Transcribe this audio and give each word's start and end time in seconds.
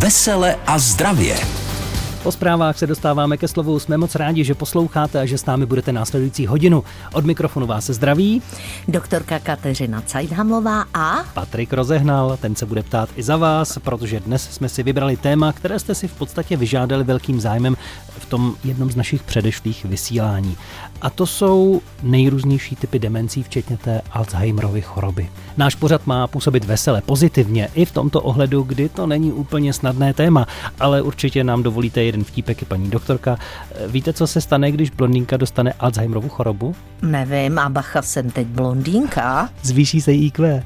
Vesele 0.00 0.56
a 0.66 0.78
zdravě. 0.78 1.36
Po 2.22 2.32
zprávách 2.32 2.78
se 2.78 2.86
dostáváme 2.86 3.36
ke 3.36 3.48
slovu. 3.48 3.78
Jsme 3.78 3.96
moc 3.96 4.14
rádi, 4.14 4.44
že 4.44 4.54
posloucháte 4.54 5.20
a 5.20 5.26
že 5.26 5.38
s 5.38 5.46
námi 5.46 5.66
budete 5.66 5.92
následující 5.92 6.46
hodinu. 6.46 6.84
Od 7.12 7.24
mikrofonu 7.24 7.66
vás 7.66 7.86
se 7.86 7.92
zdraví. 7.92 8.42
Doktorka 8.88 9.38
Kateřina 9.38 10.02
Cajdhamlová 10.06 10.84
a 10.94 11.24
Patrik 11.34 11.72
rozehnal, 11.72 12.36
ten 12.40 12.56
se 12.56 12.66
bude 12.66 12.82
ptát 12.82 13.08
i 13.16 13.22
za 13.22 13.36
vás, 13.36 13.78
protože 13.78 14.20
dnes 14.20 14.48
jsme 14.50 14.68
si 14.68 14.82
vybrali 14.82 15.16
téma, 15.16 15.52
které 15.52 15.78
jste 15.78 15.94
si 15.94 16.08
v 16.08 16.12
podstatě 16.12 16.56
vyžádali 16.56 17.04
velkým 17.04 17.40
zájmem 17.40 17.76
v 18.18 18.26
tom 18.26 18.54
jednom 18.64 18.90
z 18.90 18.96
našich 18.96 19.22
předešlých 19.22 19.84
vysílání. 19.84 20.56
A 21.00 21.10
to 21.10 21.26
jsou 21.26 21.82
nejrůznější 22.02 22.76
typy 22.76 22.98
demencí, 22.98 23.42
včetně 23.42 23.76
té 23.76 24.02
Alzheimerovy 24.12 24.82
choroby. 24.82 25.30
Náš 25.60 25.74
pořad 25.74 26.06
má 26.06 26.26
působit 26.26 26.64
vesele, 26.64 27.02
pozitivně, 27.06 27.68
i 27.74 27.84
v 27.84 27.92
tomto 27.92 28.22
ohledu, 28.22 28.62
kdy 28.62 28.88
to 28.88 29.06
není 29.06 29.32
úplně 29.32 29.72
snadné 29.72 30.14
téma, 30.14 30.46
ale 30.80 31.02
určitě 31.02 31.44
nám 31.44 31.62
dovolíte 31.62 32.02
jeden 32.02 32.24
vtípek, 32.24 32.64
paní 32.64 32.90
doktorka. 32.90 33.38
Víte, 33.86 34.12
co 34.12 34.26
se 34.26 34.40
stane, 34.40 34.72
když 34.72 34.90
blondýnka 34.90 35.36
dostane 35.36 35.72
Alzheimerovu 35.72 36.28
chorobu? 36.28 36.74
nevím, 37.02 37.58
a 37.58 37.68
bacha 37.68 38.02
jsem 38.02 38.30
teď 38.30 38.46
blondýnka. 38.46 39.48
Zvýší 39.62 40.00
se 40.00 40.12
jí 40.12 40.26
IQ. 40.26 40.62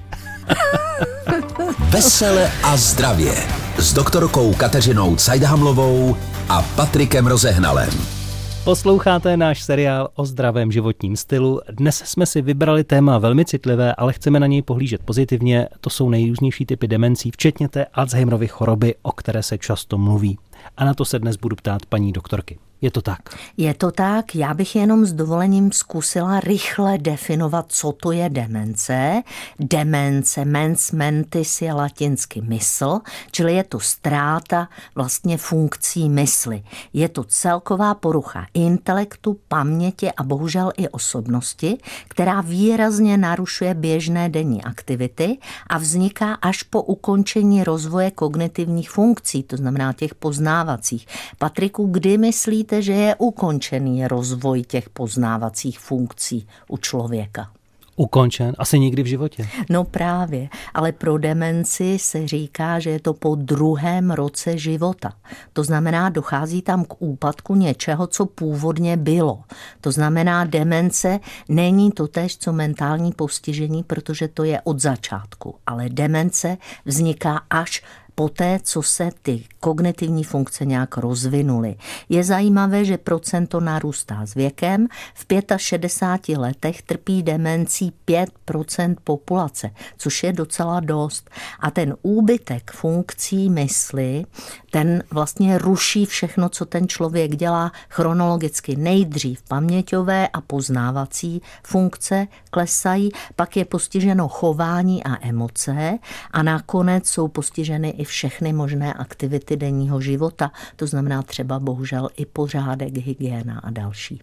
Vesele 1.78 2.50
a 2.62 2.76
zdravě. 2.76 3.34
S 3.78 3.92
doktorkou 3.92 4.54
Kateřinou 4.54 5.16
Cajdhamlovou 5.16 6.16
a 6.48 6.62
Patrikem 6.62 7.26
Rozehnalem. 7.26 8.23
Posloucháte 8.64 9.36
náš 9.36 9.62
seriál 9.62 10.08
o 10.14 10.24
zdravém 10.24 10.72
životním 10.72 11.16
stylu. 11.16 11.60
Dnes 11.70 11.96
jsme 11.96 12.26
si 12.26 12.42
vybrali 12.42 12.84
téma 12.84 13.18
velmi 13.18 13.44
citlivé, 13.44 13.94
ale 13.94 14.12
chceme 14.12 14.40
na 14.40 14.46
něj 14.46 14.62
pohlížet 14.62 15.02
pozitivně. 15.02 15.68
To 15.80 15.90
jsou 15.90 16.08
nejrůznější 16.08 16.66
typy 16.66 16.88
demencí, 16.88 17.30
včetně 17.30 17.68
té 17.68 17.84
Alzheimerovy 17.84 18.48
choroby, 18.48 18.94
o 19.02 19.12
které 19.12 19.42
se 19.42 19.58
často 19.58 19.98
mluví. 19.98 20.38
A 20.76 20.84
na 20.84 20.94
to 20.94 21.04
se 21.04 21.18
dnes 21.18 21.36
budu 21.36 21.56
ptát 21.56 21.86
paní 21.86 22.12
doktorky. 22.12 22.58
Je 22.80 22.90
to 22.90 23.02
tak? 23.02 23.20
Je 23.56 23.74
to 23.74 23.90
tak, 23.90 24.34
já 24.34 24.54
bych 24.54 24.76
jenom 24.76 25.06
s 25.06 25.12
dovolením 25.12 25.72
zkusila 25.72 26.40
rychle 26.40 26.98
definovat, 26.98 27.66
co 27.68 27.92
to 27.92 28.12
je 28.12 28.28
demence. 28.28 29.22
Demence, 29.58 30.44
mens 30.44 30.92
mentis 30.92 31.62
je 31.62 31.72
latinsky 31.72 32.40
mysl, 32.40 33.00
čili 33.30 33.54
je 33.54 33.64
to 33.64 33.80
ztráta 33.80 34.68
vlastně 34.94 35.38
funkcí 35.38 36.08
mysli. 36.08 36.62
Je 36.92 37.08
to 37.08 37.24
celková 37.24 37.94
porucha 37.94 38.46
intelektu, 38.54 39.36
paměti 39.48 40.12
a 40.12 40.22
bohužel 40.22 40.72
i 40.76 40.88
osobnosti, 40.88 41.78
která 42.08 42.40
výrazně 42.40 43.16
narušuje 43.16 43.74
běžné 43.74 44.28
denní 44.28 44.64
aktivity 44.64 45.38
a 45.66 45.78
vzniká 45.78 46.34
až 46.34 46.62
po 46.62 46.82
ukončení 46.82 47.64
rozvoje 47.64 48.10
kognitivních 48.10 48.90
funkcí, 48.90 49.42
to 49.42 49.56
znamená 49.56 49.92
těch 49.92 50.14
poznávacích. 50.14 51.06
Patriku, 51.38 51.86
kdy 51.86 52.18
myslíte, 52.64 52.82
že 52.82 52.92
je 52.92 53.14
ukončený 53.18 54.06
rozvoj 54.08 54.62
těch 54.62 54.90
poznávacích 54.90 55.78
funkcí 55.78 56.46
u 56.68 56.76
člověka? 56.76 57.50
Ukončen? 57.96 58.54
Asi 58.58 58.78
nikdy 58.78 59.02
v 59.02 59.06
životě. 59.06 59.46
No 59.70 59.84
právě, 59.84 60.48
ale 60.74 60.92
pro 60.92 61.18
demenci 61.18 61.98
se 61.98 62.28
říká, 62.28 62.80
že 62.80 62.90
je 62.90 63.00
to 63.00 63.14
po 63.14 63.34
druhém 63.34 64.10
roce 64.10 64.58
života. 64.58 65.12
To 65.52 65.64
znamená, 65.64 66.08
dochází 66.08 66.62
tam 66.62 66.84
k 66.84 66.94
úpadku 66.98 67.54
něčeho, 67.54 68.06
co 68.06 68.26
původně 68.26 68.96
bylo. 68.96 69.44
To 69.80 69.92
znamená, 69.92 70.44
demence 70.44 71.20
není 71.48 71.92
to 71.92 72.08
tež, 72.08 72.36
co 72.36 72.52
mentální 72.52 73.12
postižení, 73.12 73.82
protože 73.82 74.28
to 74.28 74.44
je 74.44 74.60
od 74.64 74.80
začátku, 74.80 75.54
ale 75.66 75.88
demence 75.88 76.56
vzniká 76.84 77.40
až 77.50 77.82
poté, 78.14 78.60
co 78.62 78.82
se 78.82 79.10
ty 79.22 79.44
kognitivní 79.60 80.24
funkce 80.24 80.64
nějak 80.64 80.96
rozvinuly. 80.96 81.76
Je 82.08 82.24
zajímavé, 82.24 82.84
že 82.84 82.98
procento 82.98 83.60
narůstá 83.60 84.26
s 84.26 84.34
věkem. 84.34 84.86
V 85.14 85.26
65 85.56 86.38
letech 86.38 86.82
trpí 86.82 87.22
demencí 87.22 87.92
5% 88.06 88.96
populace, 89.04 89.70
což 89.96 90.22
je 90.22 90.32
docela 90.32 90.80
dost. 90.80 91.30
A 91.60 91.70
ten 91.70 91.96
úbytek 92.02 92.70
funkcí 92.70 93.50
mysli, 93.50 94.24
ten 94.74 95.02
vlastně 95.10 95.58
ruší 95.58 96.06
všechno, 96.06 96.48
co 96.48 96.66
ten 96.66 96.88
člověk 96.88 97.36
dělá 97.36 97.72
chronologicky. 97.88 98.76
Nejdřív 98.76 99.42
paměťové 99.42 100.28
a 100.28 100.40
poznávací 100.40 101.42
funkce 101.66 102.26
klesají, 102.50 103.10
pak 103.36 103.56
je 103.56 103.64
postiženo 103.64 104.28
chování 104.28 105.04
a 105.04 105.26
emoce 105.28 105.98
a 106.30 106.42
nakonec 106.42 107.08
jsou 107.08 107.28
postiženy 107.28 107.88
i 107.88 108.04
všechny 108.04 108.52
možné 108.52 108.92
aktivity 108.92 109.56
denního 109.56 110.00
života, 110.00 110.50
to 110.76 110.86
znamená 110.86 111.22
třeba 111.22 111.58
bohužel 111.58 112.08
i 112.16 112.26
pořádek, 112.26 112.96
hygiena 112.96 113.60
a 113.64 113.70
další. 113.70 114.20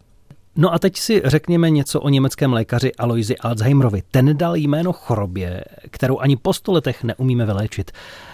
No 0.56 0.73
a 0.73 0.79
teď 0.79 0.97
si 0.97 1.22
řekněme 1.25 1.69
něco 1.69 2.01
o 2.01 2.09
německém 2.09 2.53
lékaři 2.53 2.95
Aloisi 2.95 3.38
Alzheimerovi. 3.38 4.03
Ten 4.11 4.38
dal 4.38 4.56
jméno 4.56 4.94
chorobě, 4.94 5.63
kterou 5.91 6.19
ani 6.19 6.38
po 6.38 6.53
sto 6.53 6.72
letech 6.72 7.03
neumíme 7.03 7.45
vyléčit. 7.45 7.91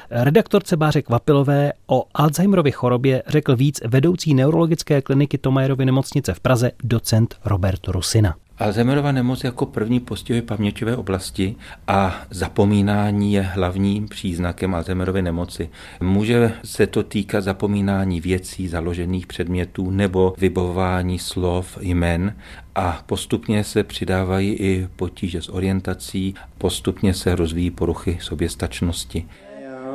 Redaktorce 0.10 0.78
Báře 0.78 1.02
Kvapilové 1.02 1.74
o 1.88 2.06
Alzheimerově 2.14 2.72
chorobě 2.72 3.24
řekl 3.28 3.56
víc 3.56 3.82
vedoucí 3.88 4.34
neurologické 4.34 5.02
kliniky 5.02 5.38
Tomajerovy 5.38 5.86
nemocnice 5.86 6.34
v 6.34 6.40
Praze 6.40 6.72
docent 6.84 7.36
Robert 7.46 7.88
Rusina. 7.88 8.36
Alzheimerova 8.58 9.12
nemoc 9.12 9.44
jako 9.44 9.66
první 9.66 10.00
postihuje 10.00 10.42
paměťové 10.42 10.96
oblasti 10.96 11.56
a 11.88 12.22
zapomínání 12.30 13.34
je 13.34 13.42
hlavním 13.42 14.08
příznakem 14.08 14.76
Alzheimerovy 14.76 15.22
nemoci. 15.22 15.70
Může 16.02 16.54
se 16.64 16.88
to 16.88 17.04
týkat 17.04 17.42
zapomínání 17.42 18.22
věcí, 18.22 18.68
založených 18.68 19.28
předmětů 19.28 19.92
nebo 19.92 20.34
vybavování 20.38 21.20
slov, 21.20 21.78
jmen 21.82 22.36
a 22.76 23.04
postupně 23.06 23.64
se 23.64 23.84
přidávají 23.84 24.54
i 24.54 24.88
potíže 24.96 25.42
s 25.42 25.50
orientací, 25.50 26.36
postupně 26.58 27.14
se 27.14 27.36
rozvíjí 27.36 27.72
poruchy 27.72 28.18
soběstačnosti. 28.22 29.26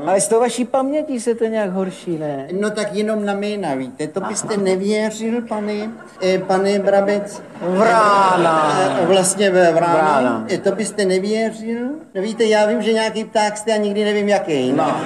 Ale 0.06 0.20
s 0.20 0.28
tou 0.28 0.40
vaší 0.40 0.64
pamětí 0.64 1.20
se 1.20 1.34
to 1.34 1.44
nějak 1.44 1.70
horší, 1.70 2.18
ne? 2.18 2.48
No 2.60 2.70
tak 2.70 2.94
jenom 2.94 3.24
na 3.24 3.32
jména, 3.34 3.74
víte, 3.74 4.06
to 4.06 4.20
byste 4.20 4.56
nevěřil, 4.56 5.42
pane, 5.42 5.90
eh, 6.22 6.38
pane 6.38 6.78
Brabec. 6.78 7.42
Vrána. 7.60 8.78
Eh, 9.02 9.06
Vlastně 9.06 9.50
ve 9.50 9.72
Vrána. 9.72 9.94
Vrána. 9.94 10.46
Eh, 10.50 10.58
To 10.58 10.72
byste 10.72 11.04
nevěřil? 11.04 11.88
No 12.14 12.22
víte, 12.22 12.44
já 12.44 12.66
vím, 12.66 12.82
že 12.82 12.92
nějaký 12.92 13.24
pták 13.24 13.56
jste 13.56 13.72
a 13.72 13.76
nikdy 13.76 14.04
nevím 14.04 14.28
jaký. 14.28 14.72
No. 14.72 14.96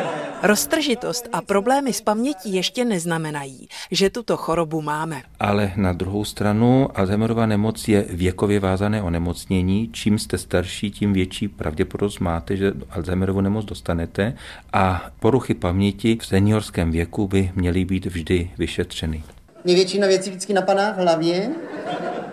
Roztržitost 0.47 1.29
a 1.33 1.41
problémy 1.43 1.93
s 1.93 2.01
pamětí 2.01 2.55
ještě 2.55 2.85
neznamenají, 2.85 3.69
že 3.91 4.11
tuto 4.11 4.37
chorobu 4.37 4.83
máme. 4.83 5.23
Ale 5.41 5.73
na 5.77 5.93
druhou 5.93 6.25
stranu 6.25 6.89
Alzheimerova 6.95 7.47
nemoc 7.47 7.89
je 7.89 8.07
věkově 8.11 8.61
vázané 8.61 9.03
onemocnění. 9.03 9.91
Čím 9.93 10.19
jste 10.19 10.39
starší, 10.39 10.91
tím 10.91 11.13
větší 11.13 11.49
pravděpodobnost 11.49 12.19
máte, 12.19 12.57
že 12.57 12.73
Alzheimerovu 12.91 13.41
nemoc 13.41 13.65
dostanete 13.65 14.35
a 14.73 15.11
poruchy 15.21 15.55
paměti 15.55 16.19
v 16.21 16.27
seniorském 16.27 16.91
věku 16.91 17.29
by 17.29 17.53
měly 17.55 17.85
být 17.85 18.07
vždy 18.07 18.51
vyšetřeny. 18.59 19.23
Mě 19.65 19.75
většina 19.75 20.07
věcí 20.07 20.31
vždycky 20.31 20.53
napadá 20.53 20.93
v 20.93 20.97
hlavě. 20.97 21.51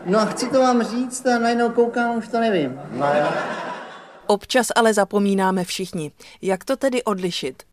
No 0.06 0.20
a 0.20 0.26
chci 0.26 0.50
to 0.50 0.60
vám 0.60 0.84
říct 0.84 1.26
a 1.26 1.40
najednou 1.40 1.70
koukám, 1.70 2.18
už 2.18 2.28
to 2.28 2.40
nevím. 2.40 2.80
Občas 4.28 4.68
ale 4.76 4.94
zapomínáme 4.94 5.64
všichni. 5.64 6.12
Jak 6.42 6.64
to 6.64 6.78
tedy 6.78 7.04
odlišit? 7.04 7.64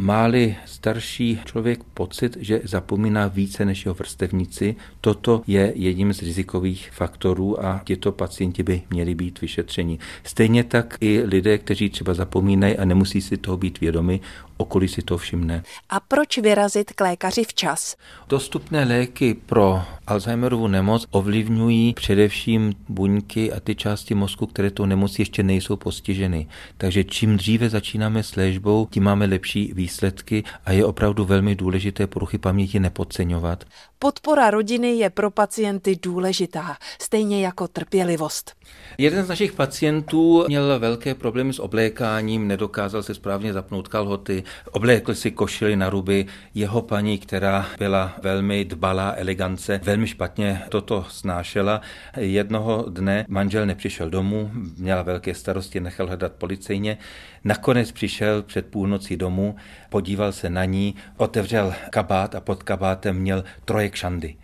Máli 0.00 0.56
starší 0.66 1.40
člověk 1.44 1.84
pocit, 1.94 2.36
že 2.40 2.60
zapomíná 2.64 3.28
více 3.28 3.64
než 3.64 3.84
jeho 3.84 3.94
vrstevníci, 3.94 4.76
toto 5.00 5.42
je 5.46 5.72
jedním 5.76 6.12
z 6.12 6.22
rizikových 6.22 6.90
faktorů 6.90 7.64
a 7.64 7.80
těto 7.84 8.12
pacienti 8.12 8.62
by 8.62 8.82
měli 8.90 9.14
být 9.14 9.40
vyšetřeni. 9.40 9.98
Stejně 10.24 10.64
tak 10.64 10.96
i 11.00 11.22
lidé, 11.24 11.58
kteří 11.58 11.90
třeba 11.90 12.14
zapomínají 12.14 12.76
a 12.76 12.84
nemusí 12.84 13.20
si 13.20 13.36
toho 13.36 13.56
být 13.56 13.80
vědomi, 13.80 14.20
okolí 14.58 14.88
si 14.88 15.02
to 15.02 15.18
všimne. 15.18 15.62
A 15.90 16.00
proč 16.00 16.38
vyrazit 16.38 16.92
k 16.92 17.00
lékaři 17.00 17.44
včas? 17.44 17.96
Dostupné 18.28 18.84
léky 18.84 19.34
pro 19.34 19.82
Alzheimerovu 20.06 20.66
nemoc 20.66 21.06
ovlivňují 21.10 21.94
především 21.94 22.74
buňky 22.88 23.52
a 23.52 23.60
ty 23.60 23.74
části 23.74 24.14
mozku, 24.14 24.46
které 24.46 24.70
tou 24.70 24.84
nemocí 24.84 25.22
ještě 25.22 25.42
nejsou 25.42 25.76
postiženy. 25.76 26.46
Takže 26.76 27.04
čím 27.04 27.36
dříve 27.36 27.68
začínáme 27.70 28.22
s 28.22 28.36
léčbou, 28.36 28.88
tím 28.90 29.02
máme 29.02 29.26
lepší 29.26 29.72
výsledky 29.74 30.44
a 30.64 30.72
je 30.72 30.84
opravdu 30.84 31.24
velmi 31.24 31.54
důležité 31.54 32.06
poruchy 32.06 32.38
paměti 32.38 32.80
nepodceňovat. 32.80 33.64
Podpora 34.00 34.50
rodiny 34.50 34.88
je 34.88 35.10
pro 35.10 35.30
pacienty 35.30 35.98
důležitá, 36.02 36.76
stejně 37.00 37.44
jako 37.44 37.68
trpělivost. 37.68 38.52
Jeden 38.98 39.24
z 39.24 39.28
našich 39.28 39.52
pacientů 39.52 40.44
měl 40.48 40.78
velké 40.78 41.14
problémy 41.14 41.52
s 41.52 41.58
oblékáním, 41.58 42.48
nedokázal 42.48 43.02
se 43.02 43.14
správně 43.14 43.52
zapnout 43.52 43.88
kalhoty, 43.88 44.44
oblékl 44.70 45.14
si 45.14 45.30
košily 45.30 45.76
na 45.76 45.90
ruby. 45.90 46.26
Jeho 46.54 46.82
paní, 46.82 47.18
která 47.18 47.66
byla 47.78 48.12
velmi 48.22 48.64
dbalá 48.64 49.14
elegance, 49.16 49.80
velmi 49.84 50.06
špatně 50.06 50.62
toto 50.68 51.06
snášela. 51.08 51.80
Jednoho 52.16 52.84
dne 52.88 53.24
manžel 53.28 53.66
nepřišel 53.66 54.10
domů, 54.10 54.50
měla 54.76 55.02
velké 55.02 55.34
starosti, 55.34 55.80
nechal 55.80 56.06
hledat 56.06 56.32
policejně. 56.32 56.98
Nakonec 57.44 57.92
přišel 57.92 58.42
před 58.42 58.66
půlnocí 58.66 59.16
domů, 59.16 59.56
podíval 59.90 60.32
se 60.32 60.50
na 60.50 60.64
ní, 60.64 60.94
otevřel 61.16 61.74
kabát 61.90 62.34
a 62.34 62.40
pod 62.40 62.62
kabátem 62.62 63.16
měl 63.16 63.44
trojek 63.88 63.94
šandy 63.94 64.36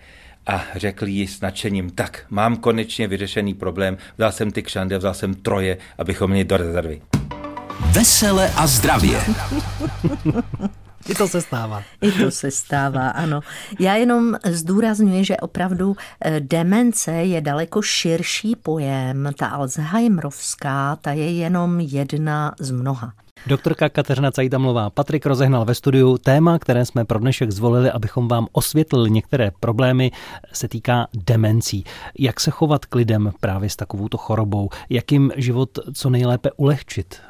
a 0.47 0.65
řekl 0.77 1.07
jí 1.07 1.27
s 1.27 1.41
nadšením, 1.41 1.91
tak 1.91 2.27
mám 2.31 2.57
konečně 2.57 3.09
vyřešený 3.09 3.55
problém, 3.55 3.97
vzal 4.17 4.33
jsem 4.33 4.51
ty 4.51 4.63
kšandy, 4.63 4.99
vzal 4.99 5.15
jsem 5.15 5.35
troje, 5.35 5.79
abychom 5.99 6.31
měli 6.31 6.45
do 6.45 6.57
rezervy. 6.57 7.03
Vesele 7.93 8.51
a 8.57 8.67
zdravě. 8.67 9.21
I 11.09 11.15
to 11.15 11.29
se 11.29 11.41
stává. 11.41 11.83
I 12.01 12.13
to 12.13 12.31
se 12.31 12.51
stává, 12.51 13.09
ano. 13.09 13.41
Já 13.81 13.95
jenom 13.95 14.35
zdůraznuju, 14.45 15.25
že 15.25 15.37
opravdu 15.37 15.97
eh, 16.21 16.41
demence 16.41 17.13
je 17.13 17.41
daleko 17.41 17.83
širší 17.83 18.57
pojem. 18.57 19.31
Ta 19.39 19.47
Alzheimerovská, 19.47 20.97
ta 20.97 21.13
je 21.13 21.33
jenom 21.33 21.81
jedna 21.81 22.55
z 22.61 22.71
mnoha. 22.71 23.13
Doktorka 23.47 23.89
Kateřina 23.89 24.31
Cajtamlová, 24.31 24.91
Patrik 24.91 25.27
rozehnal 25.27 25.65
ve 25.65 25.75
studiu. 25.75 26.19
Téma, 26.19 26.59
které 26.59 26.87
jsme 26.87 27.05
pro 27.05 27.19
dnešek 27.19 27.51
zvolili, 27.51 27.91
abychom 27.91 28.29
vám 28.29 28.47
osvětlili 28.53 29.11
některé 29.11 29.51
problémy, 29.61 30.11
se 30.53 30.69
týká 30.69 31.07
demencí. 31.15 31.85
Jak 32.19 32.41
se 32.41 32.51
chovat 32.51 32.85
k 32.85 32.95
lidem 32.95 33.33
právě 33.41 33.71
s 33.71 33.77
takovouto 33.77 34.17
chorobou? 34.17 34.69
Jak 34.91 35.13
jim 35.13 35.33
život 35.37 35.79
co 35.95 36.11
nejlépe 36.11 36.51
ulehčit? 36.57 37.21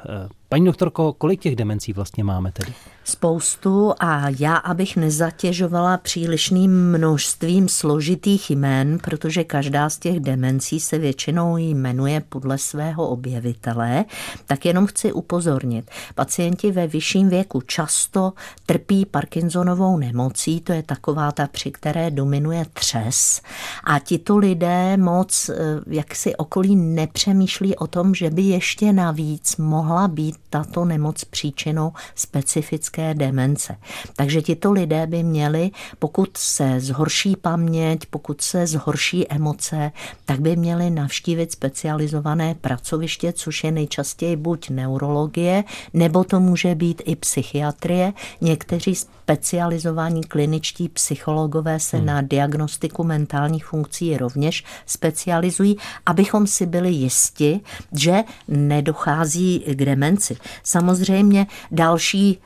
Paní 0.49 0.65
doktorko, 0.65 1.13
kolik 1.13 1.41
těch 1.41 1.57
demencí 1.57 1.93
vlastně 1.93 2.25
máme 2.25 2.53
tedy? 2.53 2.73
Spoustu 3.05 3.93
a 4.01 4.29
já, 4.39 4.57
abych 4.57 4.97
nezatěžovala 4.97 5.97
přílišným 5.97 6.71
množstvím 6.71 7.69
složitých 7.69 8.51
jmen, 8.51 8.99
protože 8.99 9.45
každá 9.45 9.91
z 9.91 9.99
těch 9.99 10.21
demencí 10.21 10.81
se 10.81 10.99
většinou 10.99 11.57
jmenuje 11.57 12.23
podle 12.29 12.59
svého 12.59 13.09
objevitele, 13.09 14.05
tak 14.47 14.65
jenom 14.65 14.87
chci 14.87 15.13
upozornit. 15.13 15.91
Pacienti 16.15 16.71
ve 16.71 16.87
vyšším 16.87 17.29
věku 17.29 17.61
často 17.61 18.33
trpí 18.67 19.07
Parkinsonovou 19.07 19.99
nemocí, 19.99 20.61
to 20.61 20.73
je 20.73 20.83
taková 20.83 21.33
ta, 21.33 21.47
při 21.47 21.71
které 21.71 22.11
dominuje 22.11 22.67
třes. 22.73 23.41
A 23.85 23.99
tito 23.99 24.37
lidé 24.37 24.97
moc 24.97 25.49
eh, 25.49 25.55
jak 25.87 26.15
si 26.15 26.37
okolí 26.37 26.77
nepřemýšlí 26.77 27.77
o 27.77 27.87
tom, 27.87 28.15
že 28.15 28.31
by 28.31 28.43
ještě 28.43 28.93
navíc 28.93 29.57
mohla 29.57 30.09
být 30.09 30.34
tato 30.51 30.85
nemoc 30.85 31.25
příčinou 31.25 31.93
specifické 32.15 33.15
demence. 33.15 33.77
Takže 34.17 34.43
tito 34.43 34.73
lidé 34.73 35.07
by 35.07 35.23
měli, 35.23 35.71
pokud 35.99 36.37
se 36.37 36.81
zhorší 36.81 37.37
paměť, 37.37 38.07
pokud 38.11 38.41
se 38.41 38.67
zhorší 38.67 39.33
emoce, 39.33 39.93
tak 40.25 40.41
by 40.41 40.57
měli 40.57 40.91
navštívit 40.91 41.53
specializované 41.53 42.55
pracoviště, 42.55 43.33
což 43.33 43.65
je 43.65 43.73
nejčastěji 43.73 44.37
buď 44.37 44.71
neurologie, 44.71 45.65
nebo 45.93 46.25
to 46.25 46.41
může 46.41 46.75
být 46.75 47.03
i 47.05 47.17
psychiatrie. 47.17 48.13
Někteří 48.41 48.95
specializovaní 48.95 50.21
kliničtí 50.23 50.89
psychologové 50.89 51.81
se 51.81 51.97
hmm. 51.97 52.07
na 52.07 52.21
diagnostiku 52.21 53.05
mentálních 53.05 53.67
funkcí 53.67 54.17
rovněž 54.17 54.65
specializují, 54.87 55.77
abychom 56.07 56.47
si 56.47 56.67
byli 56.67 56.91
jisti, 56.91 57.61
že 57.93 58.25
nedochází 58.49 59.65
k 59.67 59.85
demenci. 59.85 60.24
Samozřejmě 60.63 61.47
další 61.71 62.39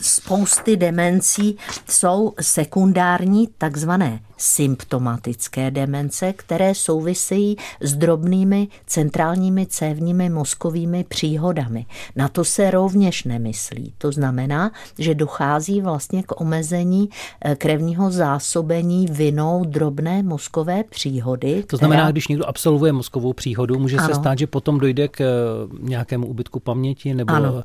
spousty 0.00 0.76
demencí 0.76 1.56
jsou 1.88 2.32
sekundární, 2.40 3.48
takzvané 3.58 4.20
symptomatické 4.40 5.70
demence, 5.70 6.32
které 6.32 6.74
souvisejí 6.74 7.56
s 7.80 7.94
drobnými 7.94 8.68
centrálními 8.86 9.66
cévními 9.66 10.30
mozkovými 10.30 11.04
příhodami. 11.04 11.86
Na 12.16 12.28
to 12.28 12.44
se 12.44 12.70
rovněž 12.70 13.24
nemyslí. 13.24 13.92
To 13.98 14.12
znamená, 14.12 14.72
že 14.98 15.14
dochází 15.14 15.80
vlastně 15.80 16.22
k 16.22 16.40
omezení 16.40 17.08
eh, 17.44 17.56
krevního 17.56 18.10
zásobení 18.10 19.06
vinou 19.10 19.64
drobné 19.64 20.22
mozkové 20.22 20.84
příhody. 20.84 21.64
To 21.66 21.76
znamená, 21.76 22.02
která... 22.02 22.12
když 22.12 22.28
někdo 22.28 22.48
absolvuje 22.48 22.92
mozkovou 22.92 23.32
příhodu, 23.32 23.78
může 23.78 23.96
ano. 23.96 24.08
se 24.08 24.14
stát, 24.14 24.38
že 24.38 24.46
potom 24.46 24.78
dojde 24.78 25.08
k 25.08 25.20
eh, 25.20 25.26
nějakému 25.80 26.26
ubytku 26.26 26.60
paměti, 26.60 27.14
nebo 27.14 27.32
ano. 27.32 27.62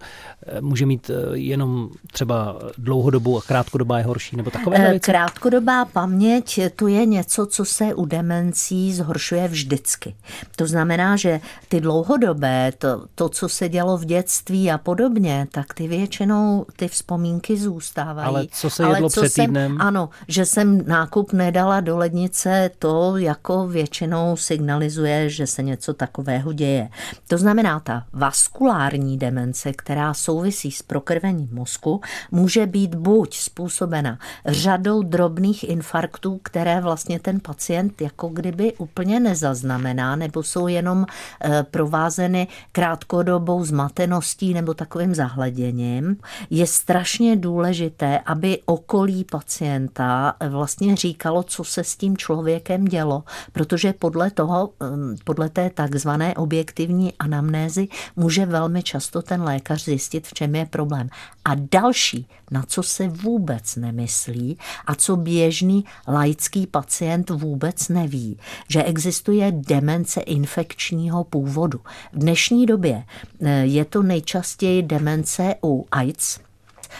Eh, 0.47 0.61
může 0.61 0.85
mít 0.85 1.11
jenom 1.55 1.89
třeba 2.11 2.59
dlouhodobou 2.77 3.37
a 3.37 3.41
krátkodobá 3.41 3.97
je 3.97 4.03
horší, 4.03 4.35
nebo 4.35 4.51
takové 4.51 4.79
věci? 4.79 4.99
Krátkodobá 4.99 5.85
paměť 5.85 6.59
to 6.75 6.87
je 6.87 7.05
něco, 7.05 7.45
co 7.45 7.65
se 7.65 7.93
u 7.93 8.05
demencí 8.05 8.93
zhoršuje 8.93 9.47
vždycky. 9.47 10.15
To 10.55 10.67
znamená, 10.67 11.15
že 11.15 11.41
ty 11.67 11.81
dlouhodobé, 11.81 12.71
to, 12.77 13.05
to 13.15 13.29
co 13.29 13.49
se 13.49 13.69
dělo 13.69 13.97
v 13.97 14.05
dětství 14.05 14.71
a 14.71 14.77
podobně, 14.77 15.47
tak 15.51 15.73
ty 15.73 15.87
většinou 15.87 16.65
ty 16.75 16.87
vzpomínky 16.87 17.57
zůstávají. 17.57 18.27
Ale 18.27 18.47
co 18.51 18.69
se 18.69 18.83
jedlo 18.83 18.95
Ale 18.95 19.09
co 19.09 19.21
před 19.21 19.33
týdnem? 19.33 19.71
Jsem, 19.71 19.81
ano, 19.81 20.09
že 20.27 20.45
jsem 20.45 20.87
nákup 20.87 21.33
nedala 21.33 21.79
do 21.79 21.97
lednice, 21.97 22.71
to 22.79 23.17
jako 23.17 23.67
většinou 23.67 24.35
signalizuje, 24.35 25.29
že 25.29 25.47
se 25.47 25.63
něco 25.63 25.93
takového 25.93 26.53
děje. 26.53 26.89
To 27.27 27.37
znamená, 27.37 27.79
ta 27.79 28.05
vaskulární 28.13 29.17
demence, 29.17 29.73
která 29.73 30.13
souvisí 30.13 30.71
s 30.71 30.81
prokrvením 30.81 31.34
mozku, 31.51 32.01
může 32.31 32.67
být 32.67 32.95
buď 32.95 33.37
způsobena 33.37 34.19
řadou 34.45 35.03
drobných 35.03 35.69
infarktů, 35.69 36.39
které 36.43 36.81
vlastně 36.81 37.19
ten 37.19 37.39
pacient 37.39 38.01
jako 38.01 38.27
kdyby 38.27 38.73
úplně 38.73 39.19
nezaznamená, 39.19 40.15
nebo 40.15 40.43
jsou 40.43 40.67
jenom 40.67 41.05
eh, 41.41 41.65
provázeny 41.71 42.47
krátkodobou 42.71 43.65
zmateností 43.65 44.53
nebo 44.53 44.73
takovým 44.73 45.15
zahleděním. 45.15 46.17
Je 46.49 46.67
strašně 46.67 47.35
důležité, 47.35 48.19
aby 48.19 48.59
okolí 48.65 49.23
pacienta 49.23 50.35
vlastně 50.49 50.95
říkalo, 50.95 51.43
co 51.43 51.63
se 51.63 51.83
s 51.83 51.95
tím 51.95 52.17
člověkem 52.17 52.85
dělo, 52.85 53.23
protože 53.51 53.93
podle 53.93 54.31
toho, 54.31 54.69
ehm, 54.79 55.15
podle 55.23 55.49
té 55.49 55.69
takzvané 55.69 56.35
objektivní 56.35 57.13
anamnézy 57.19 57.87
může 58.15 58.45
velmi 58.45 58.83
často 58.83 59.21
ten 59.21 59.43
lékař 59.43 59.83
zjistit, 59.83 60.27
v 60.27 60.33
čem 60.33 60.55
je 60.55 60.65
problém. 60.65 61.09
A 61.45 61.55
další, 61.55 62.27
na 62.51 62.63
co 62.63 62.83
se 62.83 63.07
vůbec 63.07 63.75
nemyslí 63.75 64.57
a 64.87 64.95
co 64.95 65.15
běžný 65.15 65.85
laický 66.07 66.67
pacient 66.67 67.29
vůbec 67.29 67.89
neví, 67.89 68.39
že 68.69 68.83
existuje 68.83 69.51
demence 69.51 70.21
infekčního 70.21 71.23
původu. 71.23 71.81
V 72.13 72.19
dnešní 72.19 72.65
době 72.65 73.03
eh, 73.41 73.65
je 73.65 73.85
to 73.85 74.03
nejčastěji 74.03 74.83
demence 74.83 75.55
u 75.63 75.87
AIDS, 75.91 76.39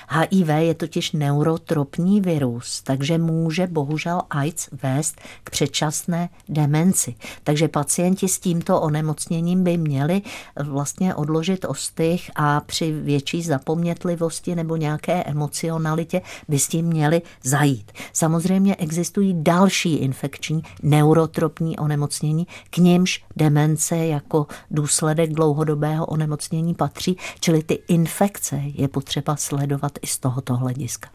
HIV 0.09 0.49
je 0.49 0.73
totiž 0.73 1.11
neurotropní 1.11 2.21
virus, 2.21 2.81
takže 2.81 3.17
může 3.17 3.67
bohužel 3.67 4.21
AIDS 4.29 4.69
vést 4.83 5.21
k 5.43 5.49
předčasné 5.49 6.29
demenci. 6.49 7.15
Takže 7.43 7.67
pacienti 7.67 8.27
s 8.27 8.39
tímto 8.39 8.81
onemocněním 8.81 9.63
by 9.63 9.77
měli 9.77 10.21
vlastně 10.63 11.15
odložit 11.15 11.65
ostych 11.65 12.31
a 12.35 12.59
při 12.59 12.91
větší 12.91 13.41
zapomnětlivosti 13.41 14.55
nebo 14.55 14.75
nějaké 14.75 15.23
emocionalitě 15.23 16.21
by 16.47 16.59
s 16.59 16.67
tím 16.67 16.85
měli 16.85 17.21
zajít. 17.43 17.91
Samozřejmě 18.13 18.75
existují 18.75 19.33
další 19.37 19.95
infekční 19.95 20.63
neurotropní 20.83 21.77
onemocnění, 21.77 22.47
k 22.69 22.77
nímž 22.77 23.23
demence 23.35 23.97
jako 23.97 24.47
důsledek 24.71 25.33
dlouhodobého 25.33 26.05
onemocnění 26.05 26.73
patří, 26.73 27.17
čili 27.39 27.63
ty 27.63 27.79
infekce 27.87 28.61
je 28.65 28.87
potřeba 28.87 29.35
sledovat 29.35 29.84
sledovat 29.85 29.99
i 30.01 30.07
z 30.07 30.19
tohoto 30.19 30.55
hlediska. 30.55 31.09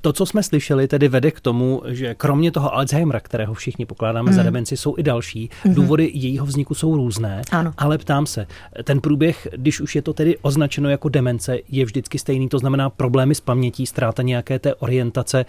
To, 0.00 0.12
co 0.12 0.26
jsme 0.26 0.42
slyšeli, 0.42 0.88
tedy 0.88 1.08
vede 1.08 1.30
k 1.30 1.40
tomu, 1.40 1.82
že 1.86 2.14
kromě 2.14 2.50
toho 2.50 2.74
Alzheimera, 2.74 3.20
kterého 3.20 3.54
všichni 3.54 3.86
pokládáme 3.86 4.30
mm. 4.30 4.36
za 4.36 4.42
demenci, 4.42 4.76
jsou 4.76 4.94
i 4.98 5.02
další. 5.02 5.50
Mm. 5.64 5.74
Důvody 5.74 6.10
jejího 6.14 6.46
vzniku 6.46 6.74
jsou 6.74 6.96
různé, 6.96 7.42
ano. 7.50 7.72
ale 7.78 7.98
ptám 7.98 8.26
se, 8.26 8.46
ten 8.84 9.00
průběh, 9.00 9.48
když 9.56 9.80
už 9.80 9.94
je 9.96 10.02
to 10.02 10.12
tedy 10.12 10.38
označeno 10.42 10.90
jako 10.90 11.08
demence, 11.08 11.58
je 11.68 11.84
vždycky 11.84 12.18
stejný, 12.18 12.48
to 12.48 12.58
znamená 12.58 12.90
problémy 12.90 13.34
s 13.34 13.40
pamětí, 13.40 13.86
ztráta 13.86 14.22
nějaké 14.22 14.58
té 14.58 14.74
orientace 14.74 15.44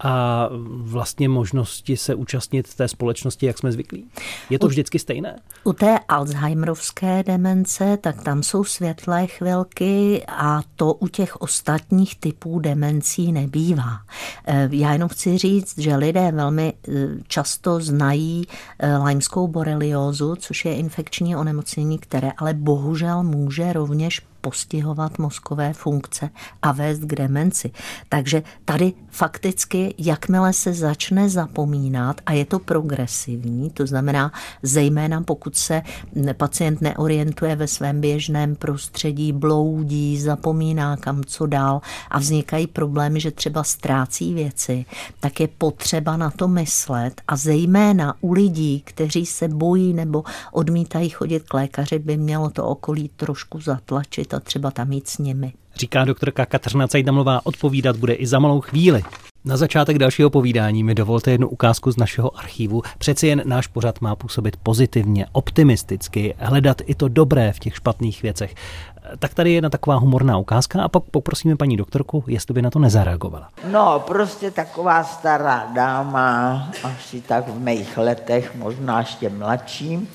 a 0.00 0.48
vlastně 0.66 1.28
možnosti 1.28 1.96
se 1.96 2.14
účastnit 2.14 2.74
té 2.74 2.88
společnosti, 2.88 3.46
jak 3.46 3.58
jsme 3.58 3.72
zvyklí. 3.72 4.04
Je 4.50 4.58
to 4.58 4.68
vždycky 4.68 4.98
stejné? 4.98 5.36
U 5.64 5.72
té 5.72 5.98
Alzheimerovské 6.08 7.22
demence, 7.22 7.98
tak 8.00 8.22
tam 8.22 8.42
jsou 8.42 8.64
světlé 8.64 9.26
chvilky 9.26 10.24
a 10.28 10.62
to 10.76 10.94
u 10.94 11.08
těch 11.08 11.36
ostatních 11.36 12.16
typů 12.16 12.58
demencí 12.58 13.32
nebývá. 13.32 14.00
Eh, 14.46 14.68
já 14.72 14.92
jenom 14.92 15.08
chci 15.08 15.38
říct, 15.38 15.78
že 15.78 15.96
lidé 15.96 16.32
velmi 16.32 16.72
eh, 16.88 16.92
často 17.28 17.80
znají 17.80 18.46
eh, 18.78 18.96
lajmskou 18.96 19.48
boreliózu, 19.48 20.36
což 20.36 20.64
je 20.64 20.74
infekční 20.74 21.36
onemocnění, 21.36 21.98
které 21.98 22.30
ale 22.36 22.54
bohužel 22.54 23.22
může 23.22 23.72
rovněž 23.72 24.20
postihovat 24.44 25.18
mozkové 25.18 25.72
funkce 25.72 26.30
a 26.62 26.72
vést 26.72 27.00
k 27.00 27.14
demenci. 27.14 27.70
Takže 28.08 28.42
tady 28.64 28.92
fakticky, 29.10 29.94
jakmile 29.98 30.52
se 30.52 30.72
začne 30.72 31.28
zapomínat 31.28 32.20
a 32.26 32.32
je 32.32 32.44
to 32.44 32.58
progresivní, 32.58 33.70
to 33.70 33.86
znamená 33.86 34.32
zejména 34.62 35.22
pokud 35.22 35.56
se 35.56 35.82
pacient 36.36 36.80
neorientuje 36.80 37.56
ve 37.56 37.66
svém 37.66 38.00
běžném 38.00 38.56
prostředí, 38.56 39.32
bloudí, 39.32 40.20
zapomíná 40.20 40.96
kam 40.96 41.24
co 41.24 41.46
dál 41.46 41.80
a 42.10 42.18
vznikají 42.18 42.66
problémy, 42.66 43.20
že 43.20 43.30
třeba 43.30 43.64
ztrácí 43.64 44.34
věci, 44.34 44.84
tak 45.20 45.40
je 45.40 45.48
potřeba 45.48 46.16
na 46.16 46.30
to 46.30 46.48
myslet 46.48 47.20
a 47.28 47.36
zejména 47.36 48.14
u 48.20 48.32
lidí, 48.32 48.82
kteří 48.84 49.26
se 49.26 49.48
bojí 49.48 49.94
nebo 49.94 50.24
odmítají 50.52 51.08
chodit 51.08 51.42
k 51.42 51.54
lékaři, 51.54 51.98
by 51.98 52.16
mělo 52.16 52.50
to 52.50 52.64
okolí 52.64 53.10
trošku 53.16 53.60
zatlačit 53.60 54.33
to 54.34 54.40
třeba 54.40 54.70
tam 54.70 54.92
jít 54.92 55.08
s 55.08 55.18
nimi. 55.18 55.52
Říká 55.76 56.04
doktorka 56.04 56.46
Kateřina 56.46 56.88
Cajdamlová, 56.88 57.40
odpovídat 57.44 57.96
bude 57.96 58.14
i 58.14 58.26
za 58.26 58.38
malou 58.38 58.60
chvíli. 58.60 59.02
Na 59.44 59.56
začátek 59.56 59.98
dalšího 59.98 60.30
povídání 60.30 60.84
mi 60.84 60.94
dovolte 60.94 61.30
jednu 61.30 61.48
ukázku 61.48 61.92
z 61.92 61.96
našeho 61.96 62.38
archivu. 62.38 62.82
Přeci 62.98 63.26
jen 63.26 63.42
náš 63.44 63.66
pořad 63.66 64.00
má 64.00 64.16
působit 64.16 64.56
pozitivně, 64.56 65.26
optimisticky, 65.32 66.34
hledat 66.38 66.82
i 66.86 66.94
to 66.94 67.08
dobré 67.08 67.52
v 67.52 67.58
těch 67.58 67.74
špatných 67.74 68.22
věcech. 68.22 68.54
Tak 69.18 69.34
tady 69.34 69.50
je 69.50 69.54
jedna 69.54 69.70
taková 69.70 69.96
humorná 69.96 70.38
ukázka 70.38 70.82
a 70.82 70.88
pak 70.88 71.02
poprosíme 71.02 71.56
paní 71.56 71.76
doktorku, 71.76 72.24
jestli 72.26 72.54
by 72.54 72.62
na 72.62 72.70
to 72.70 72.78
nezareagovala. 72.78 73.48
No, 73.70 74.00
prostě 74.06 74.50
taková 74.50 75.04
stará 75.04 75.70
dáma, 75.74 76.68
asi 76.82 77.20
tak 77.20 77.48
v 77.48 77.60
mých 77.60 77.98
letech, 77.98 78.54
možná 78.54 78.98
ještě 79.00 79.28
mladší, 79.28 80.08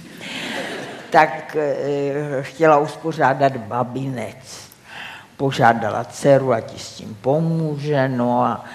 tak 1.10 1.56
e, 1.56 2.44
chtěla 2.44 2.78
uspořádat 2.78 3.58
babinec. 3.58 4.70
Požádala 5.38 6.04
dceru, 6.04 6.54
ať 6.54 6.82
s 6.82 6.96
tím 6.96 7.18
pomůže, 7.22 8.10
no 8.10 8.44
a 8.44 8.66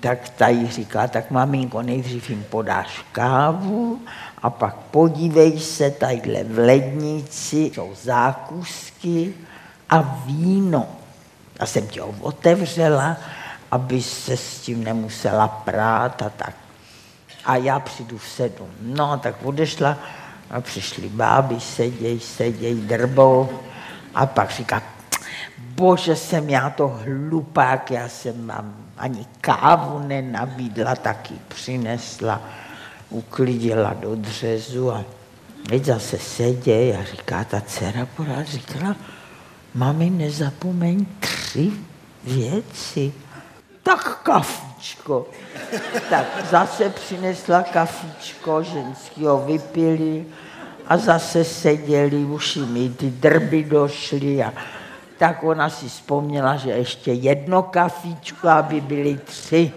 tak 0.00 0.28
ta 0.28 0.48
jí 0.48 0.68
říká, 0.68 1.08
tak 1.08 1.30
maminko, 1.30 1.82
nejdřív 1.82 2.30
jim 2.30 2.44
podáš 2.50 3.04
kávu 3.12 4.00
a 4.42 4.50
pak 4.50 4.74
podívej 4.74 5.60
se, 5.60 5.90
tadyhle 5.90 6.44
v 6.44 6.58
lednici 6.58 7.70
jsou 7.74 7.94
zákusky 8.02 9.34
a 9.90 10.22
víno. 10.26 10.88
Já 11.60 11.66
jsem 11.66 11.88
ti 11.88 12.00
ho 12.00 12.14
otevřela, 12.20 13.16
aby 13.70 14.02
se 14.02 14.36
s 14.36 14.60
tím 14.60 14.84
nemusela 14.84 15.48
prát 15.48 16.22
a 16.22 16.30
tak. 16.30 16.54
A 17.44 17.56
já 17.56 17.80
přijdu 17.80 18.18
v 18.18 18.28
sedm. 18.28 18.68
No, 18.82 19.18
tak 19.18 19.34
odešla 19.42 19.98
a 20.50 20.60
přišli 20.60 21.08
báby, 21.08 21.60
seděj, 21.60 22.20
seděj, 22.20 22.74
drbou. 22.74 23.48
A 24.14 24.26
pak 24.26 24.50
říká, 24.50 24.82
bože, 25.58 26.16
jsem 26.16 26.50
já 26.50 26.70
to 26.70 26.88
hlupák, 26.88 27.90
já 27.90 28.08
jsem 28.08 28.46
vám 28.46 28.74
ani 28.96 29.26
kávu 29.40 29.98
nenabídla, 29.98 30.96
taky 30.96 31.34
přinesla, 31.48 32.42
uklidila 33.10 33.94
do 33.94 34.14
dřezu 34.14 34.92
a 34.92 35.04
teď 35.68 35.84
zase 35.84 36.18
seděj 36.18 36.96
a 36.96 37.04
říká 37.04 37.44
ta 37.44 37.60
dcera 37.60 38.06
pořád, 38.16 38.46
říkala, 38.46 38.96
mami, 39.74 40.10
nezapomeň 40.10 41.06
tři 41.20 41.72
věci. 42.24 43.12
Tak 43.82 44.22
kafičko. 44.78 45.26
Tak 46.10 46.26
zase 46.50 46.90
přinesla 46.90 47.62
kafičko, 47.62 48.62
ženský 48.62 49.24
ho 49.24 49.38
vypili 49.38 50.26
a 50.86 50.96
zase 50.96 51.44
seděli, 51.44 52.16
už 52.16 52.56
jim 52.56 52.94
ty 52.94 53.10
drby 53.10 53.64
došly 53.64 54.44
a 54.44 54.52
tak 55.18 55.42
ona 55.42 55.70
si 55.70 55.88
vzpomněla, 55.88 56.56
že 56.56 56.70
ještě 56.70 57.12
jedno 57.12 57.62
kafičko, 57.62 58.48
aby 58.48 58.80
byly 58.80 59.18
tři. 59.24 59.72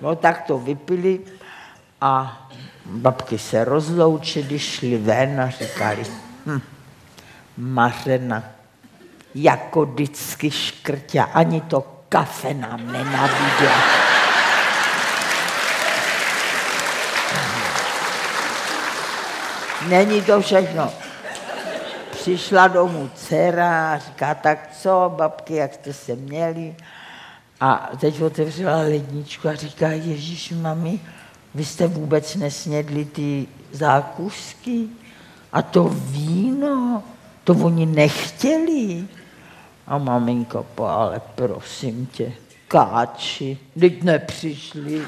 No 0.00 0.16
tak 0.16 0.42
to 0.46 0.58
vypili 0.58 1.20
a 2.00 2.42
babky 2.86 3.38
se 3.38 3.64
rozloučily, 3.64 4.58
šli 4.58 4.96
ven 4.96 5.40
a 5.40 5.50
říkali, 5.50 6.04
hm, 6.46 6.60
Mařena, 7.56 8.42
jako 9.34 9.84
vždycky 9.84 10.50
škrtě, 10.50 11.20
ani 11.20 11.60
to 11.60 11.94
kafe 12.14 12.54
nám 12.54 12.92
nenabídla. 12.92 14.13
Není 19.88 20.22
to 20.22 20.40
všechno. 20.40 20.92
Přišla 22.10 22.68
domů 22.68 23.10
dcera 23.14 23.92
a 23.92 23.98
říká, 23.98 24.34
tak 24.34 24.68
co, 24.80 25.12
babky, 25.16 25.54
jak 25.54 25.74
jste 25.74 25.92
se 25.92 26.16
měli? 26.16 26.74
A 27.60 27.90
teď 28.00 28.22
otevřela 28.22 28.76
ledničku 28.76 29.48
a 29.48 29.54
říká, 29.54 29.88
Ježíš, 29.88 30.52
mami, 30.52 31.00
vy 31.54 31.64
jste 31.64 31.86
vůbec 31.86 32.36
nesnědli 32.36 33.04
ty 33.04 33.46
zákusky? 33.72 34.88
A 35.52 35.62
to 35.62 35.88
víno, 35.92 37.02
to 37.44 37.52
oni 37.52 37.86
nechtěli. 37.86 39.04
A 39.86 39.98
maminko, 39.98 40.66
ale 40.78 41.20
prosím 41.34 42.06
tě, 42.06 42.32
káči, 42.68 43.58
teď 43.80 44.02
nepřišli. 44.02 45.06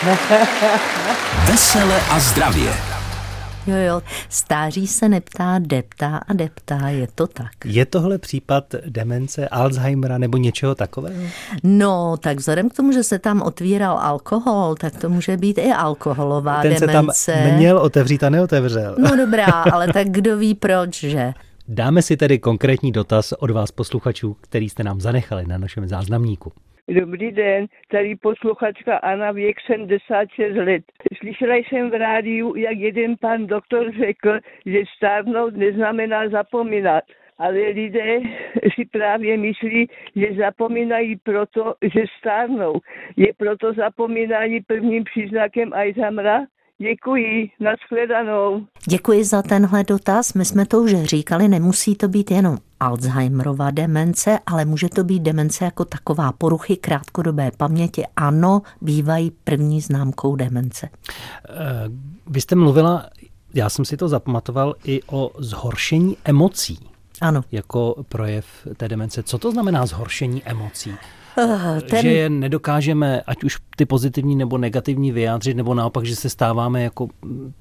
Vesele 1.46 2.00
a 2.10 2.20
zdravě. 2.20 2.72
Jo, 3.66 3.76
jo, 3.76 4.02
stáří 4.28 4.86
se 4.86 5.08
neptá, 5.08 5.58
deptá 5.58 6.16
a 6.16 6.32
deptá, 6.32 6.88
je 6.88 7.08
to 7.14 7.26
tak. 7.26 7.50
Je 7.64 7.86
tohle 7.86 8.18
případ 8.18 8.64
demence, 8.86 9.48
Alzheimera 9.48 10.18
nebo 10.18 10.36
něčeho 10.36 10.74
takového? 10.74 11.22
No, 11.62 12.16
tak 12.20 12.38
vzhledem 12.38 12.68
k 12.68 12.74
tomu, 12.74 12.92
že 12.92 13.02
se 13.02 13.18
tam 13.18 13.42
otvíral 13.42 13.98
alkohol, 13.98 14.74
tak 14.74 14.96
to 14.96 15.08
může 15.08 15.36
být 15.36 15.58
i 15.58 15.72
alkoholová 15.72 16.62
Ten 16.62 16.74
demence. 16.74 17.14
se 17.14 17.32
tam 17.32 17.56
měl 17.56 17.78
otevřít 17.78 18.22
a 18.24 18.30
neotevřel. 18.30 18.96
No 18.98 19.16
dobrá, 19.16 19.46
ale 19.72 19.92
tak 19.92 20.08
kdo 20.08 20.36
ví 20.36 20.54
proč, 20.54 21.00
že? 21.00 21.32
Dáme 21.68 22.02
si 22.02 22.16
tedy 22.16 22.38
konkrétní 22.38 22.92
dotaz 22.92 23.32
od 23.32 23.50
vás 23.50 23.70
posluchačů, 23.70 24.36
který 24.40 24.68
jste 24.68 24.84
nám 24.84 25.00
zanechali 25.00 25.46
na 25.46 25.58
našem 25.58 25.88
záznamníku. 25.88 26.52
Dobrý 26.90 27.32
den, 27.32 27.66
tady 27.90 28.16
posluchačka 28.16 28.96
Anna, 28.96 29.32
věk 29.32 29.56
76 29.66 30.56
let. 30.56 30.84
Slyšela 31.18 31.54
jsem 31.54 31.90
v 31.90 31.94
rádiu, 31.94 32.56
jak 32.56 32.78
jeden 32.78 33.16
pan 33.16 33.46
doktor 33.46 33.92
řekl, 33.92 34.38
že 34.66 34.82
stárnout 34.96 35.56
neznamená 35.56 36.28
zapomínat. 36.28 37.04
Ale 37.38 37.58
lidé 37.58 38.20
si 38.74 38.84
právě 38.84 39.36
myslí, 39.36 39.88
že 40.16 40.34
zapomínají 40.34 41.16
proto, 41.16 41.74
že 41.82 42.04
stárnou. 42.18 42.80
Je 43.16 43.32
proto 43.36 43.72
zapomínání 43.72 44.60
prvním 44.60 45.04
příznakem 45.04 45.72
Alzheimera? 45.72 46.46
Děkuji, 46.82 47.50
nashledanou. 47.60 48.66
Děkuji 48.88 49.24
za 49.24 49.42
tenhle 49.42 49.84
dotaz. 49.84 50.34
My 50.34 50.44
jsme 50.44 50.66
to 50.66 50.82
už 50.82 50.92
říkali, 50.92 51.48
nemusí 51.48 51.94
to 51.94 52.08
být 52.08 52.30
jenom 52.30 52.58
Alzheimerova 52.80 53.70
demence, 53.70 54.38
ale 54.46 54.64
může 54.64 54.88
to 54.88 55.04
být 55.04 55.22
demence 55.22 55.64
jako 55.64 55.84
taková 55.84 56.32
poruchy 56.32 56.76
krátkodobé 56.76 57.50
paměti. 57.56 58.04
Ano, 58.16 58.62
bývají 58.80 59.32
první 59.44 59.80
známkou 59.80 60.36
demence. 60.36 60.88
Eh, 60.88 61.54
vy 62.26 62.40
jste 62.40 62.54
mluvila, 62.54 63.06
já 63.54 63.68
jsem 63.68 63.84
si 63.84 63.96
to 63.96 64.08
zapamatoval, 64.08 64.74
i 64.84 65.00
o 65.06 65.30
zhoršení 65.38 66.16
emocí. 66.24 66.78
Ano. 67.20 67.42
Jako 67.52 68.04
projev 68.08 68.46
té 68.76 68.88
demence. 68.88 69.22
Co 69.22 69.38
to 69.38 69.52
znamená 69.52 69.86
zhoršení 69.86 70.42
emocí? 70.44 70.94
Uh, 71.38 71.80
ten... 71.80 72.02
Že 72.02 72.12
je 72.12 72.30
nedokážeme, 72.30 73.20
ať 73.20 73.44
už 73.44 73.58
ty 73.76 73.86
pozitivní 73.86 74.36
nebo 74.36 74.58
negativní 74.58 75.12
vyjádřit, 75.12 75.54
nebo 75.54 75.74
naopak, 75.74 76.04
že 76.04 76.16
se 76.16 76.30
stáváme 76.30 76.82
jako 76.82 77.08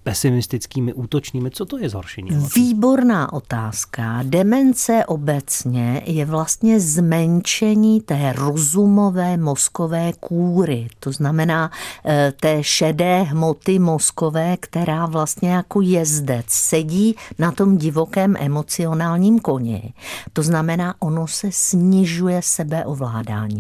pesimistickými, 0.03 0.93
útočnými. 0.93 1.51
Co 1.51 1.65
to 1.65 1.77
je 1.77 1.89
zhoršení? 1.89 2.29
Výborná 2.55 3.33
otázka. 3.33 4.19
Demence 4.23 5.05
obecně 5.05 6.01
je 6.05 6.25
vlastně 6.25 6.79
zmenšení 6.79 8.01
té 8.01 8.33
rozumové 8.33 9.37
mozkové 9.37 10.13
kůry. 10.19 10.87
To 10.99 11.11
znamená 11.11 11.71
eh, 12.05 12.33
té 12.39 12.63
šedé 12.63 13.21
hmoty 13.21 13.79
mozkové, 13.79 14.57
která 14.57 15.05
vlastně 15.05 15.51
jako 15.51 15.81
jezdec 15.81 16.45
sedí 16.49 17.15
na 17.39 17.51
tom 17.51 17.77
divokém 17.77 18.35
emocionálním 18.39 19.39
koni. 19.39 19.93
To 20.33 20.43
znamená, 20.43 20.95
ono 20.99 21.27
se 21.27 21.47
snižuje 21.51 22.41
sebeovládání. 22.43 23.58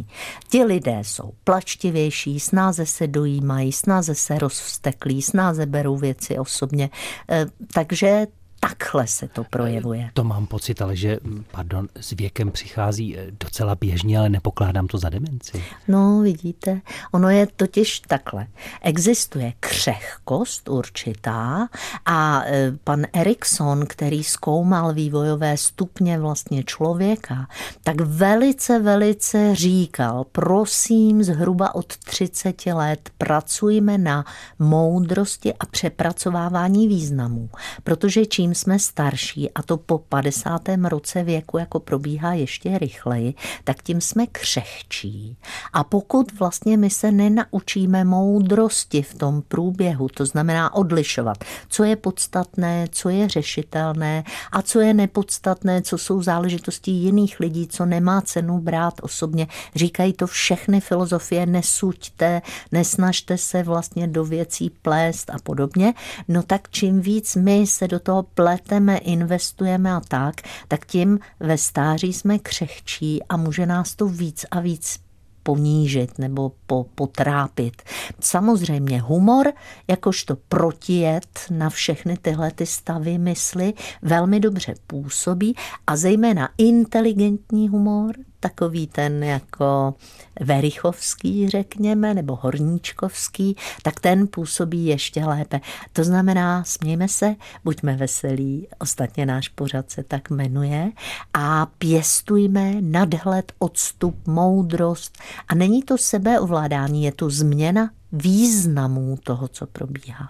Ti 0.49 0.63
lidé 0.63 0.99
jsou 1.01 1.31
plačtivější, 1.43 2.39
snáze 2.39 2.85
se 2.85 3.07
dojímají, 3.07 3.71
snáze 3.71 4.15
se 4.15 4.39
rozvsteklí, 4.39 5.21
snáze 5.21 5.65
berou 5.65 5.97
věci 5.97 6.39
osobně. 6.39 6.89
Eh, 7.29 7.45
takže 7.73 8.27
takhle 8.59 9.07
se 9.07 9.27
to 9.27 9.43
projevuje. 9.43 10.09
To 10.13 10.23
mám 10.23 10.47
pocit, 10.47 10.81
ale 10.81 10.95
že, 10.95 11.17
pardon, 11.51 11.87
s 12.01 12.11
věkem 12.11 12.51
přichází 12.51 13.17
eh, 13.17 13.27
docela 13.31 13.75
běžně, 13.75 14.19
ale 14.19 14.29
nepokládám 14.29 14.87
to 14.87 14.97
za 14.97 15.09
demenci. 15.09 15.63
No, 15.87 16.21
vidíte, 16.21 16.81
ono 17.11 17.29
je 17.29 17.47
totiž 17.55 17.99
takhle. 17.99 18.47
Existuje 18.81 19.53
křehkost 19.59 20.69
určitá 20.69 21.67
a 22.05 22.43
eh, 22.45 22.71
pan 22.83 23.05
Erikson, 23.13 23.85
který 23.85 24.23
zkoumal 24.23 24.93
vývojové 24.93 25.57
stupně 25.57 26.19
vlastně 26.19 26.63
člověka, 26.63 27.47
tak 27.83 28.01
velice, 28.01 28.79
velice 28.79 29.55
říkal, 29.55 30.25
prosím, 30.31 31.23
zhruba 31.23 31.75
od 31.75 31.97
30 31.97 32.65
let 32.65 33.09
pracujme 33.17 33.97
na 33.97 34.25
moudrosti 34.59 35.53
a 35.53 35.65
přepracovávání 35.65 36.87
významů, 36.87 37.49
protože 37.83 38.25
čím 38.25 38.48
čím 38.49 38.55
jsme 38.55 38.79
starší, 38.79 39.51
a 39.51 39.63
to 39.63 39.77
po 39.77 39.97
50. 39.97 40.61
roce 40.87 41.23
věku 41.23 41.57
jako 41.57 41.79
probíhá 41.79 42.33
ještě 42.33 42.77
rychleji, 42.77 43.33
tak 43.63 43.83
tím 43.83 44.01
jsme 44.01 44.27
křehčí. 44.27 45.37
A 45.73 45.83
pokud 45.83 46.39
vlastně 46.39 46.77
my 46.77 46.89
se 46.89 47.11
nenaučíme 47.11 48.03
moudrosti 48.03 49.01
v 49.01 49.13
tom 49.13 49.41
průběhu, 49.41 50.07
to 50.07 50.25
znamená 50.25 50.73
odlišovat, 50.73 51.37
co 51.69 51.83
je 51.83 51.95
podstatné, 51.95 52.87
co 52.91 53.09
je 53.09 53.29
řešitelné 53.29 54.23
a 54.51 54.61
co 54.61 54.79
je 54.79 54.93
nepodstatné, 54.93 55.81
co 55.81 55.97
jsou 55.97 56.21
záležitosti 56.21 56.91
jiných 56.91 57.39
lidí, 57.39 57.67
co 57.67 57.85
nemá 57.85 58.21
cenu 58.21 58.59
brát 58.59 58.93
osobně. 59.01 59.47
Říkají 59.75 60.13
to 60.13 60.27
všechny 60.27 60.81
filozofie, 60.81 61.45
nesuďte, 61.45 62.41
nesnažte 62.71 63.37
se 63.37 63.63
vlastně 63.63 64.07
do 64.07 64.25
věcí 64.25 64.69
plést 64.69 65.29
a 65.29 65.37
podobně. 65.43 65.93
No 66.27 66.43
tak 66.43 66.69
čím 66.69 67.01
víc 67.01 67.35
my 67.35 67.67
se 67.67 67.87
do 67.87 67.99
toho 67.99 68.23
pleteme, 68.39 68.97
investujeme 68.97 69.91
a 69.91 69.99
tak, 69.99 70.35
tak 70.67 70.85
tím 70.85 71.19
ve 71.39 71.57
stáří 71.57 72.13
jsme 72.13 72.39
křehčí 72.39 73.23
a 73.23 73.37
může 73.37 73.65
nás 73.65 73.95
to 73.95 74.07
víc 74.07 74.45
a 74.51 74.59
víc 74.59 74.99
ponížit 75.43 76.19
nebo 76.19 76.51
po, 76.67 76.85
potrápit. 76.95 77.81
Samozřejmě 78.19 79.01
humor, 79.01 79.53
jakožto 79.87 80.35
protijet 80.35 81.39
na 81.51 81.69
všechny 81.69 82.17
tyhle 82.17 82.51
ty 82.51 82.65
stavy 82.65 83.17
mysli, 83.17 83.73
velmi 84.01 84.39
dobře 84.39 84.73
působí 84.87 85.55
a 85.87 85.95
zejména 85.95 86.49
inteligentní 86.57 87.69
humor, 87.69 88.15
takový 88.39 88.87
ten 88.87 89.23
jako 89.23 89.93
Verichovský, 90.39 91.49
řekněme, 91.49 92.13
nebo 92.13 92.35
Horníčkovský, 92.41 93.55
tak 93.83 93.99
ten 93.99 94.27
působí 94.27 94.85
ještě 94.85 95.25
lépe. 95.25 95.61
To 95.93 96.03
znamená, 96.03 96.63
smějme 96.63 97.07
se, 97.07 97.35
buďme 97.63 97.95
veselí, 97.95 98.67
ostatně 98.79 99.25
náš 99.25 99.47
pořad 99.47 99.91
se 99.91 100.03
tak 100.03 100.29
jmenuje, 100.29 100.91
a 101.33 101.67
pěstujme 101.77 102.73
nadhled, 102.81 103.51
odstup, 103.59 104.27
moudrost. 104.27 105.17
A 105.47 105.55
není 105.55 105.83
to 105.83 105.97
sebeovládání, 105.97 107.03
je 107.03 107.11
to 107.11 107.29
změna 107.29 107.89
významů 108.11 109.17
toho, 109.23 109.47
co 109.47 109.67
probíhá. 109.67 110.29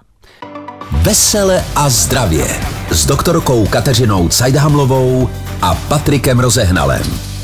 Vesele 0.92 1.66
a 1.76 1.90
zdravě 1.90 2.46
s 2.92 3.06
doktorkou 3.06 3.66
Kateřinou 3.68 4.30
Cajdhamlovou 4.30 5.30
a 5.62 5.76
Patrikem 5.76 6.40
Rozehnalem. 6.40 7.39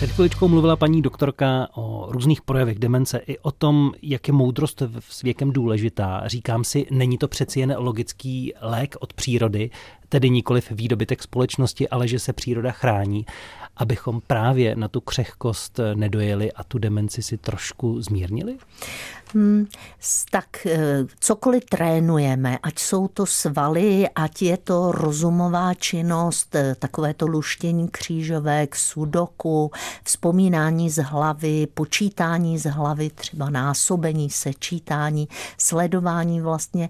Před 0.00 0.12
chviličkou 0.12 0.48
mluvila 0.48 0.76
paní 0.76 1.02
doktorka 1.02 1.68
o 1.74 2.06
různých 2.12 2.42
projevech 2.42 2.78
demence 2.78 3.18
i 3.26 3.38
o 3.38 3.50
tom, 3.50 3.92
jak 4.02 4.28
je 4.28 4.34
moudrost 4.34 4.82
s 5.08 5.22
věkem 5.22 5.52
důležitá. 5.52 6.22
Říkám 6.26 6.64
si, 6.64 6.86
není 6.90 7.18
to 7.18 7.28
přeci 7.28 7.60
jen 7.60 7.74
logický 7.78 8.52
lék 8.60 8.96
od 9.00 9.12
přírody, 9.12 9.70
tedy 10.08 10.30
nikoliv 10.30 10.70
výdobytek 10.70 11.22
společnosti, 11.22 11.88
ale 11.88 12.08
že 12.08 12.18
se 12.18 12.32
příroda 12.32 12.70
chrání, 12.70 13.26
abychom 13.80 14.20
právě 14.26 14.76
na 14.76 14.88
tu 14.88 15.00
křehkost 15.00 15.80
nedojeli 15.94 16.52
a 16.52 16.64
tu 16.64 16.78
demenci 16.78 17.22
si 17.22 17.36
trošku 17.36 18.02
zmírnili? 18.02 18.58
Hmm, 19.34 19.66
tak 20.30 20.66
eh, 20.66 21.06
cokoliv 21.20 21.64
trénujeme, 21.64 22.58
ať 22.62 22.78
jsou 22.78 23.08
to 23.08 23.26
svaly, 23.26 24.08
ať 24.14 24.42
je 24.42 24.56
to 24.56 24.92
rozumová 24.92 25.74
činnost, 25.74 26.54
eh, 26.54 26.74
takové 26.78 27.14
to 27.14 27.26
luštění 27.26 27.88
křížovek, 27.88 28.76
sudoku, 28.76 29.70
vzpomínání 30.04 30.90
z 30.90 31.02
hlavy, 31.02 31.66
počítání 31.74 32.58
z 32.58 32.70
hlavy, 32.70 33.10
třeba 33.10 33.50
násobení, 33.50 34.30
sečítání, 34.30 35.28
sledování 35.58 36.40
vlastně 36.40 36.88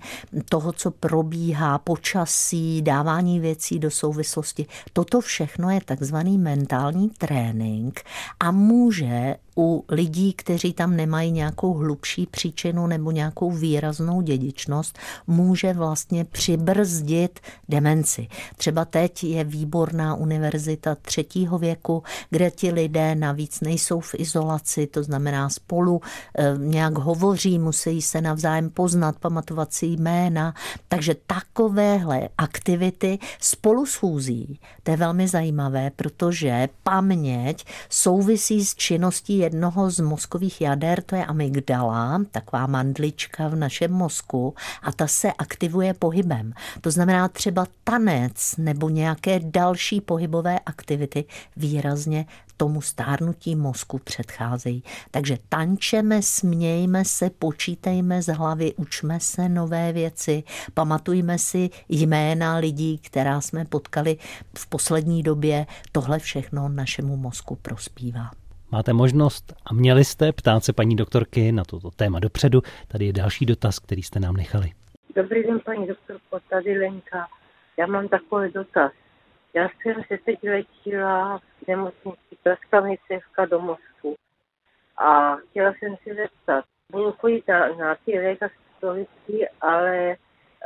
toho, 0.49 0.73
co 0.73 0.91
probíhá, 0.91 1.79
počasí, 1.79 2.83
dávání 2.83 3.41
věcí 3.41 3.79
do 3.79 3.91
souvislosti. 3.91 4.67
Toto 4.93 5.21
všechno 5.21 5.71
je 5.71 5.81
takzvaný 5.85 6.39
mentální 6.39 6.80
trénink 7.19 8.01
a 8.41 8.51
může 8.51 9.37
u 9.57 9.85
lidí, 9.89 10.33
kteří 10.33 10.73
tam 10.73 10.97
nemají 10.97 11.33
nějakou 11.33 11.75
hlubší 11.75 12.27
příčinu 12.27 12.87
nebo 12.87 13.11
nějakou 13.11 13.51
výraznou 13.51 14.21
dědičnost, 14.21 14.99
může 15.27 15.73
vlastně 15.73 16.25
přibrzdit 16.25 17.41
demenci. 17.69 18.29
Třeba 18.57 18.85
teď 18.85 19.25
je 19.25 19.45
výborná 19.45 20.15
univerzita 20.15 20.95
třetího 20.95 21.59
věku, 21.59 22.03
kde 22.31 22.51
ti 22.51 22.73
lidé 22.73 23.15
navíc 23.15 23.61
nejsou 23.61 24.01
v 24.01 24.15
izolaci, 24.19 24.87
to 24.87 25.03
znamená 25.03 25.49
spolu 25.49 26.01
e, 26.39 26.55
nějak 26.59 26.99
hovoří, 26.99 27.59
musí 27.59 28.03
se 28.03 28.21
navzájem 28.21 28.71
poznat, 28.71 29.17
pamatovat 29.19 29.73
si 29.73 29.87
jména. 29.87 30.55
Takže 30.89 31.15
takovéhle 31.27 32.29
aktivity 32.39 33.19
spolu 33.41 33.87
schůzí, 33.87 34.61
to 34.83 34.91
je 34.91 34.97
velmi 34.97 35.29
zajímavé, 35.29 35.91
protože 35.97 36.69
paměť 36.83 37.65
souvisí 37.89 38.65
s 38.65 38.75
činností 38.75 39.40
jednoho 39.41 39.91
z 39.91 40.01
mozkových 40.01 40.61
jader, 40.61 41.03
to 41.03 41.17
je 41.17 41.25
amygdala, 41.25 42.23
taková 42.31 42.67
mandlička 42.67 43.49
v 43.49 43.55
našem 43.57 43.93
mozku 43.93 44.55
a 44.83 44.93
ta 44.93 45.07
se 45.07 45.33
aktivuje 45.33 45.95
pohybem. 45.95 46.53
To 46.81 46.91
znamená 46.91 47.29
třeba 47.29 47.67
tanec 47.85 48.55
nebo 48.59 48.89
nějaké 48.89 49.41
další 49.41 50.01
pohybové 50.01 50.59
aktivity 50.59 51.25
výrazně 51.57 52.27
tomu 52.61 52.81
stárnutí 52.81 53.57
mozku 53.57 53.99
předcházejí. 53.99 54.83
Takže 55.11 55.39
tančeme, 55.49 56.23
smějme 56.23 57.05
se, 57.05 57.31
počítejme 57.31 58.23
z 58.23 58.33
hlavy, 58.33 58.75
učme 58.75 59.21
se 59.21 59.49
nové 59.49 59.93
věci, 59.93 60.43
pamatujme 60.75 61.39
si 61.39 61.71
jména 61.89 62.57
lidí, 62.57 62.99
která 62.99 63.41
jsme 63.41 63.65
potkali 63.65 64.17
v 64.59 64.67
poslední 64.67 65.23
době. 65.23 65.67
Tohle 65.93 66.19
všechno 66.19 66.69
našemu 66.69 67.17
mozku 67.17 67.57
prospívá. 67.57 68.40
Máte 68.73 68.93
možnost 68.93 69.55
a 69.67 69.75
měli 69.75 70.05
jste 70.05 70.33
ptát 70.33 70.65
se 70.65 70.73
paní 70.73 70.97
doktorky 70.97 71.53
na 71.53 71.65
toto 71.65 71.91
téma 71.91 72.19
dopředu. 72.19 72.61
Tady 72.89 73.05
je 73.07 73.13
další 73.13 73.47
dotaz, 73.47 73.79
který 73.79 74.03
jste 74.03 74.21
nám 74.21 74.37
nechali. 74.37 74.71
Dobrý 75.17 75.43
den, 75.43 75.61
paní 75.65 75.87
doktorko, 75.87 76.41
tady 76.51 76.79
Lenka. 76.79 77.27
Já 77.77 77.87
mám 77.87 78.09
takový 78.09 78.53
dotaz. 78.53 78.93
Já 79.55 79.69
jsem 79.69 80.03
se 80.09 80.19
teď 80.25 80.39
letěla 80.43 81.39
v 81.39 81.69
nemocnici 81.69 82.37
Praskavnicevka 82.43 83.47
do 83.47 83.61
Moskvu 83.61 84.15
a 84.97 85.37
chtěla 85.37 85.73
jsem 85.79 85.97
si 86.03 86.15
zeptat, 86.15 86.65
budu 86.93 87.13
chodit 87.13 87.49
na, 87.49 87.69
na 87.69 87.97
ty 88.05 88.19
lékařské 88.19 88.71
ale 89.61 90.17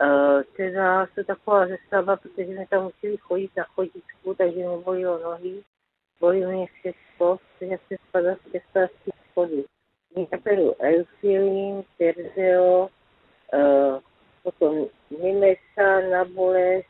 uh, 0.03 0.43
teda 0.57 1.07
jsou 1.07 1.23
taková 1.23 1.67
zestava, 1.67 2.17
protože 2.17 2.45
jsme 2.45 2.67
tam 2.71 2.83
museli 2.83 3.17
chodit 3.17 3.51
na 3.57 3.65
chodítku, 3.65 4.35
takže 4.39 4.57
mi 4.57 4.85
bolilo 4.85 5.23
nohy 5.23 5.63
všechno, 6.67 7.37
protože 7.59 7.79
se 7.89 7.97
spadá 8.09 8.35
z 8.35 9.31
schody. 9.31 9.65
Já 10.17 10.39
beru 10.39 10.75
Eufilin, 10.81 11.85
Terzeo, 11.99 12.89
uh, 13.55 14.01
potom 14.43 14.87
Nimesa 15.11 16.01
na 16.11 16.25
bolest, 16.25 16.87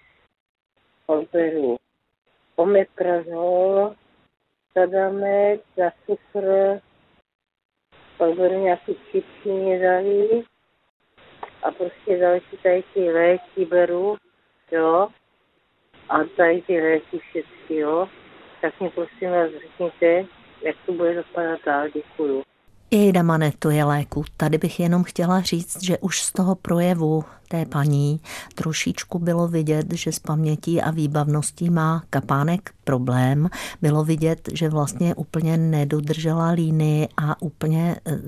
pak 1.07 1.31
beru 1.33 1.77
Omeprazol, 2.57 3.95
Sadamet 4.73 5.61
pak 8.19 8.35
byly 8.35 8.57
nějaký 8.57 8.97
čipky 9.11 9.49
mě 9.49 9.79
dali 9.79 10.45
a 11.63 11.71
prostě 11.71 12.19
další 12.19 12.57
tady 12.63 12.85
ty 12.95 13.13
léky 13.13 13.65
beru, 13.65 14.17
jo, 14.73 15.09
a 16.09 16.25
tady 16.37 16.63
ty 16.63 16.81
léky 16.81 17.19
všechny, 17.19 17.77
jo, 17.77 18.09
tak 18.65 18.81
mi 18.81 18.91
prosím 18.91 19.31
vás 19.31 19.51
řekněte, 19.63 20.31
jak 20.67 20.77
to 20.87 20.93
bude 20.93 21.15
dopadat 21.15 21.61
dál, 21.67 21.87
děkuju. 21.95 22.43
Jejda 22.91 23.23
Mane, 23.23 23.53
to 23.59 23.71
je 23.71 23.85
léku. 23.85 24.25
Tady 24.37 24.59
bych 24.59 24.81
jenom 24.81 25.05
chtěla 25.05 25.41
říct, 25.41 25.83
že 25.83 25.99
už 25.99 26.23
z 26.23 26.33
toho 26.33 26.55
projevu 26.55 27.25
té 27.49 27.67
paní 27.67 28.21
trošičku 28.55 29.19
bylo 29.19 29.49
vidět, 29.49 29.93
že 29.93 30.13
s 30.13 30.19
pamětí 30.19 30.83
a 30.83 30.91
výbavností 30.91 31.71
má 31.71 32.03
kapánek 32.11 32.71
problém. 32.85 33.49
Bylo 33.83 34.05
vidět, 34.05 34.49
že 34.53 34.69
vlastně 34.69 35.15
úplně 35.15 35.57
nedodržela 35.57 36.51
línii 36.51 37.09
a 37.17 37.43
úplně 37.43 37.97
eh, 38.07 38.19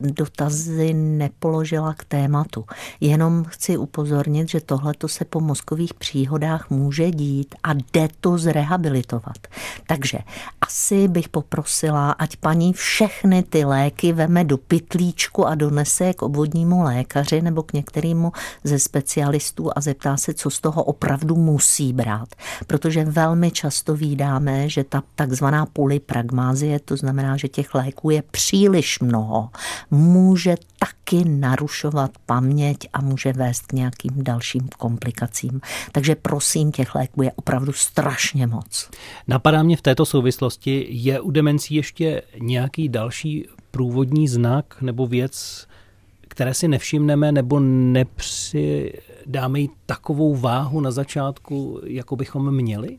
dotazy 0.00 0.94
nepoložila 0.94 1.94
k 1.94 2.04
tématu. 2.04 2.64
Jenom 3.00 3.44
chci 3.44 3.76
upozornit, 3.76 4.48
že 4.48 4.60
tohle 4.60 4.94
se 5.06 5.24
po 5.24 5.40
mozkových 5.40 5.94
příhodách 5.94 6.70
může 6.70 7.10
dít 7.10 7.54
a 7.62 7.72
jde 7.72 8.08
to 8.20 8.38
zrehabilitovat. 8.38 9.38
Takže 9.86 10.18
asi 10.60 11.08
bych 11.08 11.28
poprosila, 11.28 12.12
ať 12.12 12.36
paní 12.36 12.72
všechny 12.72 13.42
ty 13.42 13.64
léky 13.64 14.12
veme 14.12 14.44
do 14.44 14.58
pytlíčku 14.58 15.46
a 15.46 15.54
donese 15.54 16.12
k 16.12 16.22
obvodnímu 16.22 16.82
lékaři 16.82 17.42
nebo 17.42 17.62
k 17.62 17.72
některému 17.72 18.32
ze 18.64 18.78
specialistů 18.78 19.70
a 19.76 19.80
zeptá 19.80 20.16
se, 20.16 20.34
co 20.34 20.50
z 20.50 20.60
toho 20.60 20.84
opravdu 20.84 21.36
musí 21.36 21.92
brát. 21.92 22.28
Protože 22.66 23.04
velmi 23.04 23.50
často 23.50 23.94
vídáme, 23.94 24.68
že 24.68 24.84
ta 24.84 25.02
takzvaná 25.14 25.66
polypragmázie, 25.66 26.80
to 26.80 26.96
znamená, 26.96 27.36
že 27.36 27.48
těch 27.48 27.74
léků 27.74 28.10
je 28.10 28.22
příliš 28.22 29.00
mnoho, 29.00 29.48
může 29.90 30.54
taky 30.78 31.28
narušovat 31.28 32.10
paměť 32.26 32.88
a 32.92 33.00
může 33.00 33.32
vést 33.32 33.66
k 33.66 33.72
nějakým 33.72 34.24
dalším 34.24 34.68
komplikacím. 34.78 35.60
Takže 35.92 36.14
prosím, 36.14 36.72
těch 36.72 36.94
léků 36.94 37.22
je 37.22 37.32
opravdu 37.32 37.72
strašně 37.72 38.46
moc. 38.46 38.90
Napadá 39.28 39.62
mě 39.62 39.76
v 39.76 39.82
této 39.82 40.06
souvislosti, 40.06 40.86
je 40.90 41.20
u 41.20 41.30
demencí 41.30 41.74
ještě 41.74 42.22
nějaký 42.40 42.88
další 42.88 43.46
průvodní 43.70 44.28
znak 44.28 44.76
nebo 44.80 45.06
věc, 45.06 45.66
které 46.28 46.54
si 46.54 46.68
nevšimneme 46.68 47.32
nebo 47.32 47.60
nepřidáme 49.30 49.60
jí 49.60 49.70
takovou 49.86 50.36
váhu 50.36 50.80
na 50.80 50.90
začátku, 50.90 51.80
jako 51.84 52.16
bychom 52.16 52.54
měli? 52.54 52.98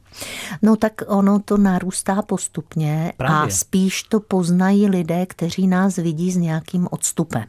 No 0.61 0.75
tak 0.75 1.01
ono 1.07 1.39
to 1.39 1.57
narůstá 1.57 2.21
postupně 2.21 3.13
Právě. 3.17 3.53
a 3.53 3.55
spíš 3.55 4.03
to 4.03 4.19
poznají 4.19 4.87
lidé, 4.87 5.25
kteří 5.25 5.67
nás 5.67 5.95
vidí 5.95 6.31
s 6.31 6.37
nějakým 6.37 6.87
odstupem. 6.91 7.45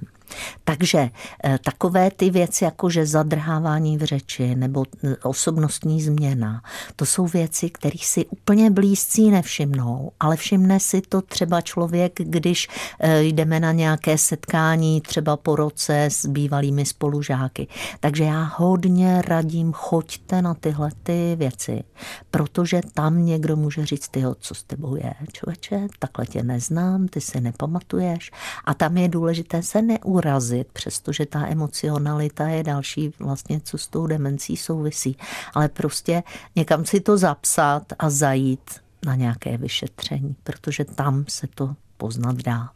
Takže 0.65 1.11
eh, 1.45 1.59
takové 1.65 2.11
ty 2.11 2.31
věci, 2.31 2.65
jako 2.65 2.91
že 2.91 3.07
zadrhávání 3.07 3.99
v 3.99 4.05
řeči 4.05 4.55
nebo 4.55 4.85
eh, 5.05 5.17
osobnostní 5.23 6.03
změna, 6.03 6.63
to 6.97 7.07
jsou 7.07 7.27
věci, 7.27 7.71
kterých 7.71 8.07
si 8.07 8.27
úplně 8.27 8.71
blízcí 8.71 9.31
nevšimnou, 9.31 10.13
ale 10.21 10.37
všimne 10.37 10.81
si 10.81 11.01
to 11.01 11.23
třeba 11.23 11.61
člověk, 11.61 12.13
když 12.17 12.69
eh, 13.01 13.23
jdeme 13.23 13.61
na 13.61 13.73
nějaké 13.73 14.19
setkání 14.19 15.01
třeba 15.01 15.37
po 15.37 15.57
roce 15.57 16.05
s 16.05 16.27
bývalými 16.27 16.87
spolužáky. 16.87 17.69
Takže 18.01 18.25
já 18.25 18.43
hodně 18.57 19.23
radím, 19.23 19.73
choďte 19.73 20.43
na 20.43 20.55
tyhle 20.55 20.91
ty 21.03 21.37
věci, 21.39 21.85
protože 22.31 22.81
tam 22.95 23.27
někdo 23.27 23.57
může 23.57 23.87
říct, 23.87 24.09
tyho, 24.09 24.35
co 24.41 24.55
s 24.55 24.63
tebou 24.63 24.97
je, 24.97 25.15
člověče, 25.33 25.87
takhle 25.99 26.27
tě 26.27 26.43
neznám, 26.43 27.09
ty 27.09 27.21
si 27.21 27.41
nepamatuješ. 27.41 28.31
A 28.65 28.75
tam 28.75 28.97
je 28.97 29.09
důležité 29.09 29.63
se 29.63 29.83
neurazit 29.83 30.22
urazit, 30.23 30.69
přestože 30.73 31.27
ta 31.27 31.47
emocionalita 31.47 32.49
je 32.49 32.63
další 32.63 33.13
vlastně, 33.19 33.61
co 33.65 33.79
s 33.79 33.87
tou 33.87 34.07
demencí 34.07 34.57
souvisí. 34.57 35.17
Ale 35.55 35.69
prostě 35.69 36.23
někam 36.57 36.85
si 36.85 37.01
to 37.01 37.19
zapsat 37.19 37.83
a 37.99 38.11
zajít 38.11 38.71
na 39.07 39.15
nějaké 39.15 39.57
vyšetření, 39.57 40.37
protože 40.45 40.85
tam 40.85 41.25
se 41.29 41.47
to 41.55 41.75
poznat 41.97 42.37
dá. 42.37 42.71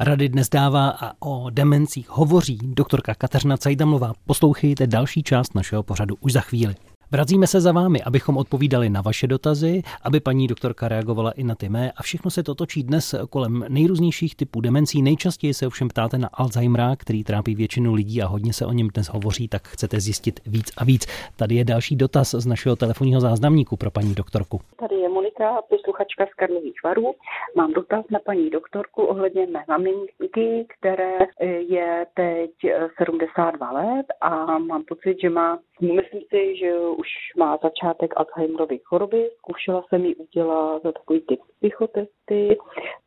Rady 0.00 0.28
dnes 0.28 0.48
dává 0.48 0.90
a 0.90 1.12
o 1.20 1.50
demencích 1.50 2.10
hovoří 2.10 2.58
doktorka 2.62 3.14
Kateřina 3.14 3.56
Cajdamlová. 3.56 4.12
Poslouchejte 4.26 4.86
další 4.86 5.22
část 5.22 5.54
našeho 5.54 5.82
pořadu 5.82 6.16
už 6.20 6.32
za 6.32 6.40
chvíli. 6.40 6.74
Vracíme 7.12 7.46
se 7.46 7.60
za 7.60 7.72
vámi, 7.72 8.02
abychom 8.02 8.36
odpovídali 8.36 8.90
na 8.90 9.00
vaše 9.00 9.26
dotazy, 9.26 9.82
aby 10.02 10.20
paní 10.20 10.46
doktorka 10.46 10.88
reagovala 10.88 11.30
i 11.30 11.44
na 11.44 11.54
ty 11.54 11.68
mé 11.68 11.92
a 11.96 12.02
všechno 12.02 12.30
se 12.30 12.42
to 12.42 12.54
točí 12.54 12.82
dnes 12.82 13.14
kolem 13.30 13.64
nejrůznějších 13.68 14.36
typů 14.36 14.60
demencí. 14.60 15.02
Nejčastěji 15.02 15.54
se 15.54 15.66
ovšem 15.66 15.88
ptáte 15.88 16.18
na 16.18 16.28
Alzheimera, 16.32 16.96
který 16.96 17.24
trápí 17.24 17.54
většinu 17.54 17.94
lidí 17.94 18.22
a 18.22 18.26
hodně 18.26 18.52
se 18.52 18.66
o 18.66 18.72
něm 18.72 18.88
dnes 18.94 19.06
hovoří, 19.06 19.48
tak 19.48 19.68
chcete 19.68 20.00
zjistit 20.00 20.40
víc 20.46 20.72
a 20.76 20.84
víc. 20.84 21.06
Tady 21.36 21.54
je 21.54 21.64
další 21.64 21.96
dotaz 21.96 22.34
z 22.38 22.46
našeho 22.46 22.76
telefonního 22.76 23.20
záznamníku 23.20 23.76
pro 23.76 23.90
paní 23.90 24.14
doktorku. 24.14 24.60
Tady 24.80 24.94
je 24.94 25.08
Monika, 25.38 25.62
posluchačka 25.62 26.26
z 26.26 26.34
Karlových 26.34 26.82
varů. 26.84 27.14
Mám 27.56 27.72
dotaz 27.72 28.04
na 28.10 28.18
paní 28.18 28.50
doktorku 28.50 29.02
ohledně 29.02 29.46
mé 29.46 29.64
maminky, 29.68 30.66
které 30.78 31.18
je 31.58 32.06
teď 32.14 32.50
72 32.98 33.70
let 33.72 34.06
a 34.20 34.58
mám 34.58 34.84
pocit, 34.84 35.20
že 35.20 35.30
má, 35.30 35.58
myslím 35.80 36.22
si, 36.28 36.56
že 36.56 36.78
už 36.78 37.08
má 37.36 37.58
začátek 37.62 38.14
Alzheimerovy 38.16 38.78
choroby. 38.78 39.30
Zkoušela 39.36 39.84
jsem 39.88 40.04
ji 40.04 40.14
udělat 40.14 40.82
za 40.82 40.92
takový 40.92 41.20
typ 41.20 41.40
psychotesty, 41.58 42.58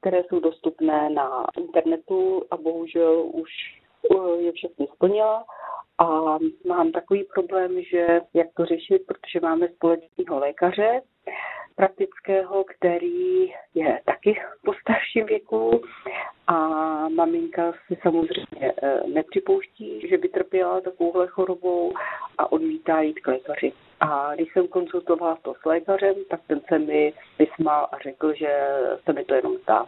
které 0.01 0.23
jsou 0.23 0.39
dostupné 0.39 1.09
na 1.09 1.45
internetu 1.57 2.43
a 2.51 2.57
bohužel 2.57 3.23
už 3.33 3.49
eh, 4.11 4.41
je 4.41 4.51
všechny 4.51 4.87
splnila. 4.93 5.45
A 5.97 6.37
mám 6.67 6.91
takový 6.91 7.23
problém, 7.23 7.81
že 7.81 8.21
jak 8.33 8.47
to 8.53 8.65
řešit, 8.65 9.01
protože 9.07 9.39
máme 9.41 9.67
společného 9.67 10.39
lékaře, 10.39 11.01
praktického, 11.75 12.63
který 12.63 13.53
je 13.73 14.01
taky 14.05 14.41
po 14.65 14.73
starším 14.73 15.25
věku 15.25 15.81
a 16.47 16.57
maminka 17.09 17.73
si 17.87 17.97
samozřejmě 18.01 18.73
eh, 18.83 19.01
nepřipouští, 19.07 20.07
že 20.09 20.17
by 20.17 20.29
trpěla 20.29 20.81
takovouhle 20.81 21.27
chorobou 21.27 21.93
a 22.37 22.51
odmítá 22.51 23.01
jít 23.01 23.19
k 23.19 23.27
lékaři. 23.27 23.73
A 23.99 24.35
když 24.35 24.53
jsem 24.53 24.67
konzultovala 24.67 25.37
to 25.41 25.53
s 25.53 25.65
lékařem, 25.65 26.15
tak 26.29 26.41
ten 26.47 26.61
se 26.69 26.79
mi 26.79 27.13
vysmál 27.39 27.87
a 27.91 27.97
řekl, 27.99 28.33
že 28.33 28.67
se 29.05 29.13
mi 29.13 29.25
to 29.25 29.35
jenom 29.35 29.57
zdá. 29.57 29.85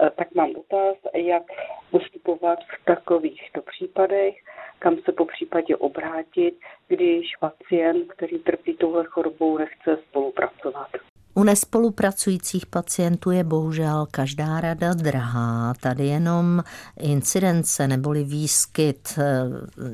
Eh, 0.00 0.10
tak 0.10 0.34
mám 0.34 0.52
dotaz, 0.52 0.96
jak 1.14 1.42
postupovat 1.90 2.58
v 2.58 2.84
takovýchto 2.84 3.62
případech, 3.62 4.34
kam 4.78 4.96
se 4.96 5.12
po 5.12 5.24
případě 5.24 5.76
obrátit, 5.76 6.58
když 6.88 7.36
pacient, 7.40 8.12
který 8.12 8.38
trpí 8.38 8.76
touhle 8.76 9.04
chorobou, 9.04 9.58
nechce 9.58 9.98
spolupracovat. 10.08 10.88
U 11.34 11.44
nespolupracujících 11.44 12.66
pacientů 12.66 13.30
je 13.30 13.44
bohužel 13.44 14.06
každá 14.10 14.60
rada 14.60 14.94
drahá. 14.94 15.74
Tady 15.80 16.06
jenom 16.06 16.64
incidence 17.00 17.88
neboli 17.88 18.24
výskyt, 18.24 19.18
eh, 19.18 19.44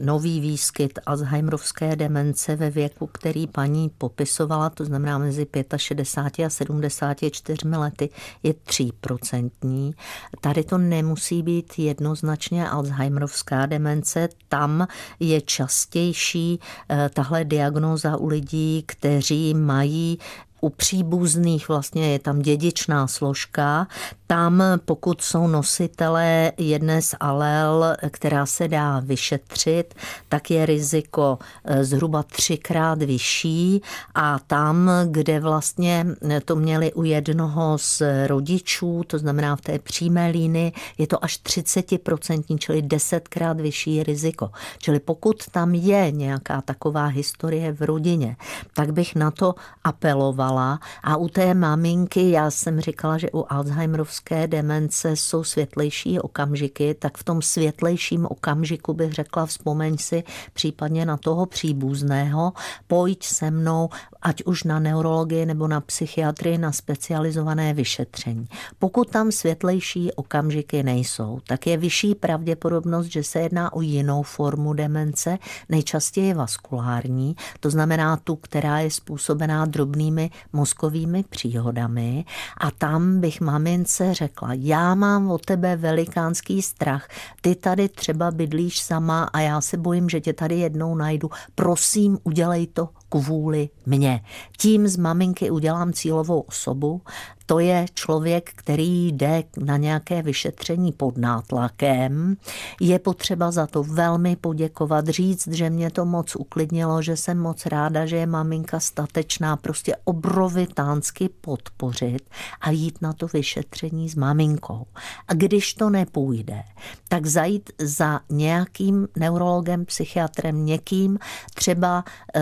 nový 0.04 0.40
výskyt 0.40 0.98
Alzheimerovské 1.06 1.96
demence 1.96 2.56
ve 2.56 2.70
věku, 2.70 3.06
který 3.06 3.46
paní 3.46 3.88
popisovala, 3.88 4.70
to 4.70 4.84
znamená 4.84 5.18
mezi 5.18 5.46
65 5.76 6.44
a 6.44 6.50
74 6.50 7.76
lety, 7.76 8.10
je 8.42 8.54
3%. 8.54 9.94
Tady 10.40 10.64
to 10.64 10.78
nemusí 10.78 11.42
být 11.42 11.78
jednoznačně 11.78 12.68
Alzheimerovská 12.68 13.66
demence, 13.66 14.28
tam 14.48 14.86
je 15.20 15.40
častější 15.40 16.60
eh, 16.88 17.10
tahle 17.14 17.44
diagnóza 17.44 18.16
u 18.16 18.26
lidí, 18.26 18.84
kteří 18.86 19.54
mají 19.54 20.18
u 20.60 20.68
příbuzných 20.68 21.68
vlastně 21.68 22.12
je 22.12 22.18
tam 22.18 22.42
dědičná 22.42 23.06
složka. 23.06 23.86
Tam, 24.26 24.62
pokud 24.84 25.22
jsou 25.22 25.46
nositelé 25.46 26.52
jedné 26.58 27.02
z 27.02 27.14
alel, 27.20 27.96
která 28.10 28.46
se 28.46 28.68
dá 28.68 29.00
vyšetřit, 29.00 29.94
tak 30.28 30.50
je 30.50 30.66
riziko 30.66 31.38
eh, 31.64 31.84
zhruba 31.84 32.22
třikrát 32.22 33.02
vyšší 33.02 33.82
a 34.14 34.38
tam, 34.38 34.90
kde 35.10 35.40
vlastně 35.40 36.06
to 36.44 36.56
měli 36.56 36.92
u 36.92 37.04
jednoho 37.04 37.78
z 37.78 38.02
rodičů, 38.26 39.02
to 39.06 39.18
znamená 39.18 39.56
v 39.56 39.60
té 39.60 39.78
přímé 39.78 40.30
línii, 40.30 40.72
je 40.98 41.06
to 41.06 41.24
až 41.24 41.40
30%, 41.40 42.58
čili 42.58 42.82
desetkrát 42.82 43.60
vyšší 43.60 44.02
riziko. 44.02 44.50
Čili 44.78 45.00
pokud 45.00 45.46
tam 45.50 45.74
je 45.74 46.10
nějaká 46.10 46.62
taková 46.62 47.06
historie 47.06 47.72
v 47.72 47.82
rodině, 47.82 48.36
tak 48.74 48.92
bych 48.92 49.14
na 49.14 49.30
to 49.30 49.54
apeloval 49.84 50.47
fungovala 50.48 50.80
a 51.02 51.16
u 51.16 51.28
té 51.28 51.54
maminky, 51.54 52.30
já 52.30 52.50
jsem 52.50 52.80
říkala, 52.80 53.18
že 53.18 53.30
u 53.30 53.44
Alzheimerovské 53.48 54.46
demence 54.46 55.16
jsou 55.16 55.44
světlejší 55.44 56.20
okamžiky, 56.20 56.94
tak 56.94 57.18
v 57.18 57.24
tom 57.24 57.42
světlejším 57.42 58.26
okamžiku 58.26 58.94
bych 58.94 59.12
řekla, 59.12 59.46
vzpomeň 59.46 59.98
si 59.98 60.24
případně 60.52 61.06
na 61.06 61.16
toho 61.16 61.46
příbuzného, 61.46 62.52
pojď 62.86 63.24
se 63.24 63.50
mnou 63.50 63.88
ať 64.22 64.42
už 64.42 64.64
na 64.64 64.78
neurologii 64.78 65.46
nebo 65.46 65.68
na 65.68 65.80
psychiatrii, 65.80 66.58
na 66.58 66.72
specializované 66.72 67.74
vyšetření. 67.74 68.48
Pokud 68.78 69.10
tam 69.10 69.32
světlejší 69.32 70.12
okamžiky 70.12 70.82
nejsou, 70.82 71.38
tak 71.46 71.66
je 71.66 71.76
vyšší 71.76 72.14
pravděpodobnost, 72.14 73.06
že 73.06 73.24
se 73.24 73.40
jedná 73.40 73.72
o 73.72 73.80
jinou 73.80 74.22
formu 74.22 74.72
demence, 74.72 75.38
nejčastěji 75.68 76.34
vaskulární, 76.34 77.36
to 77.60 77.70
znamená 77.70 78.16
tu, 78.16 78.36
která 78.36 78.78
je 78.78 78.90
způsobená 78.90 79.66
drobnými 79.66 80.30
mozkovými 80.52 81.22
příhodami. 81.22 82.24
A 82.58 82.70
tam 82.70 83.20
bych 83.20 83.40
mamince 83.40 84.14
řekla, 84.14 84.48
já 84.52 84.94
mám 84.94 85.30
o 85.30 85.38
tebe 85.38 85.76
velikánský 85.76 86.62
strach, 86.62 87.08
ty 87.40 87.54
tady 87.54 87.88
třeba 87.88 88.30
bydlíš 88.30 88.80
sama 88.80 89.24
a 89.32 89.40
já 89.40 89.60
se 89.60 89.76
bojím, 89.76 90.08
že 90.08 90.20
tě 90.20 90.32
tady 90.32 90.58
jednou 90.58 90.94
najdu. 90.94 91.30
Prosím, 91.54 92.18
udělej 92.24 92.66
to 92.66 92.88
kvůli 93.08 93.68
mně. 93.86 94.24
Tím 94.58 94.88
z 94.88 94.96
maminky 94.96 95.50
udělám 95.50 95.92
cílovou 95.92 96.40
osobu 96.40 97.02
to 97.50 97.58
je 97.58 97.86
člověk, 97.94 98.50
který 98.54 99.08
jde 99.08 99.44
na 99.58 99.76
nějaké 99.76 100.22
vyšetření 100.22 100.92
pod 100.92 101.16
nátlakem. 101.16 102.36
Je 102.80 102.98
potřeba 102.98 103.50
za 103.50 103.66
to 103.66 103.82
velmi 103.82 104.36
poděkovat, 104.36 105.08
říct, 105.08 105.48
že 105.48 105.70
mě 105.70 105.90
to 105.90 106.04
moc 106.04 106.36
uklidnilo, 106.36 107.02
že 107.02 107.16
jsem 107.16 107.38
moc 107.38 107.66
ráda, 107.66 108.06
že 108.06 108.16
je 108.16 108.26
maminka 108.26 108.80
statečná, 108.80 109.56
prostě 109.56 109.96
obrovitánsky 110.04 111.28
podpořit 111.40 112.30
a 112.60 112.70
jít 112.70 113.02
na 113.02 113.12
to 113.12 113.26
vyšetření 113.26 114.08
s 114.08 114.14
maminkou. 114.14 114.86
A 115.28 115.34
když 115.34 115.74
to 115.74 115.90
nepůjde, 115.90 116.62
tak 117.08 117.26
zajít 117.26 117.70
za 117.80 118.20
nějakým 118.30 119.08
neurologem, 119.16 119.84
psychiatrem, 119.84 120.66
někým, 120.66 121.18
třeba 121.54 122.04
e, 122.34 122.40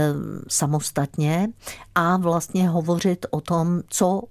samostatně 0.49 1.49
a 1.95 2.17
vlastně 2.17 2.69
hovořit 2.69 3.27
o 3.31 3.41
tom, 3.41 3.83
co 3.89 4.23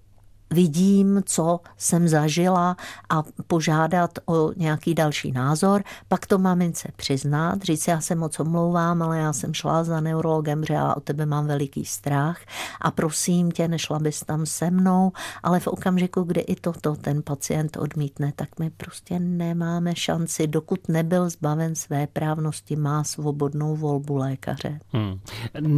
vidím, 0.54 1.22
co 1.26 1.60
jsem 1.78 2.08
zažila 2.08 2.78
a 3.10 3.24
požádat 3.48 4.20
o 4.26 4.52
nějaký 4.56 4.96
další 4.96 5.32
názor, 5.32 5.84
pak 6.08 6.26
to 6.26 6.38
mamince 6.38 6.90
přiznat, 6.96 7.62
říct, 7.64 7.88
já 7.88 8.02
se 8.02 8.16
moc 8.16 8.40
omlouvám, 8.40 9.02
ale 9.02 9.20
já 9.20 9.34
jsem 9.34 9.54
šla 9.54 9.84
za 9.84 10.00
neurologem, 10.00 10.66
že 10.66 10.74
já 10.74 10.94
o 10.94 11.00
tebe 11.00 11.26
mám 11.26 11.48
veliký 11.48 11.86
strach 11.86 12.40
a 12.82 12.92
prosím 12.92 13.52
tě, 13.52 13.68
nešla 13.68 14.00
bys 14.00 14.20
tam 14.20 14.46
se 14.46 14.72
mnou, 14.72 15.12
ale 15.44 15.60
v 15.60 15.68
okamžiku, 15.68 16.24
kdy 16.24 16.42
i 16.42 16.56
toto 16.56 16.96
ten 16.96 17.24
pacient 17.24 17.78
odmítne, 17.78 18.34
tak 18.36 18.60
my 18.60 18.70
prostě 18.70 19.20
nemáme 19.20 19.96
šanci, 19.96 20.48
dokud 20.48 20.88
nebyl 20.88 21.30
zbaven 21.30 21.76
své 21.76 22.08
právnosti, 22.08 22.76
má 22.76 23.04
svobodnou 23.04 23.76
volbu 23.76 24.16
lékaře. 24.16 24.80
Hmm. 24.94 25.20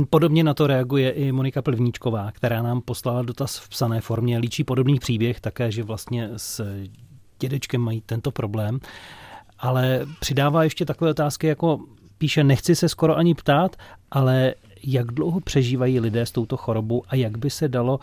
Podobně 0.10 0.44
na 0.44 0.54
to 0.54 0.68
reaguje 0.68 1.12
i 1.12 1.32
Monika 1.32 1.62
Plvníčková, 1.62 2.32
která 2.32 2.62
nám 2.62 2.82
poslala 2.82 3.22
dotaz 3.22 3.58
v 3.58 3.70
psané 3.70 4.02
formě. 4.02 4.38
Líčí 4.58 4.64
podobný 4.64 5.00
příběh 5.00 5.40
také, 5.40 5.72
že 5.72 5.84
vlastně 5.84 6.30
s 6.38 6.84
dědečkem 7.40 7.82
mají 7.82 8.02
tento 8.02 8.32
problém, 8.32 8.80
ale 9.60 10.06
přidává 10.20 10.64
ještě 10.64 10.86
takové 10.86 11.12
otázky, 11.12 11.48
jako 11.48 11.80
píše, 12.18 12.44
nechci 12.44 12.76
se 12.76 12.90
skoro 12.90 13.18
ani 13.18 13.36
ptát, 13.36 13.76
ale 14.12 14.56
jak 14.84 15.12
dlouho 15.12 15.40
přežívají 15.40 16.00
lidé 16.00 16.26
s 16.26 16.32
touto 16.32 16.58
chorobou 16.58 17.04
a 17.08 17.16
jak 17.16 17.38
by 17.38 17.50
se 17.50 17.68
dalo 17.68 18.00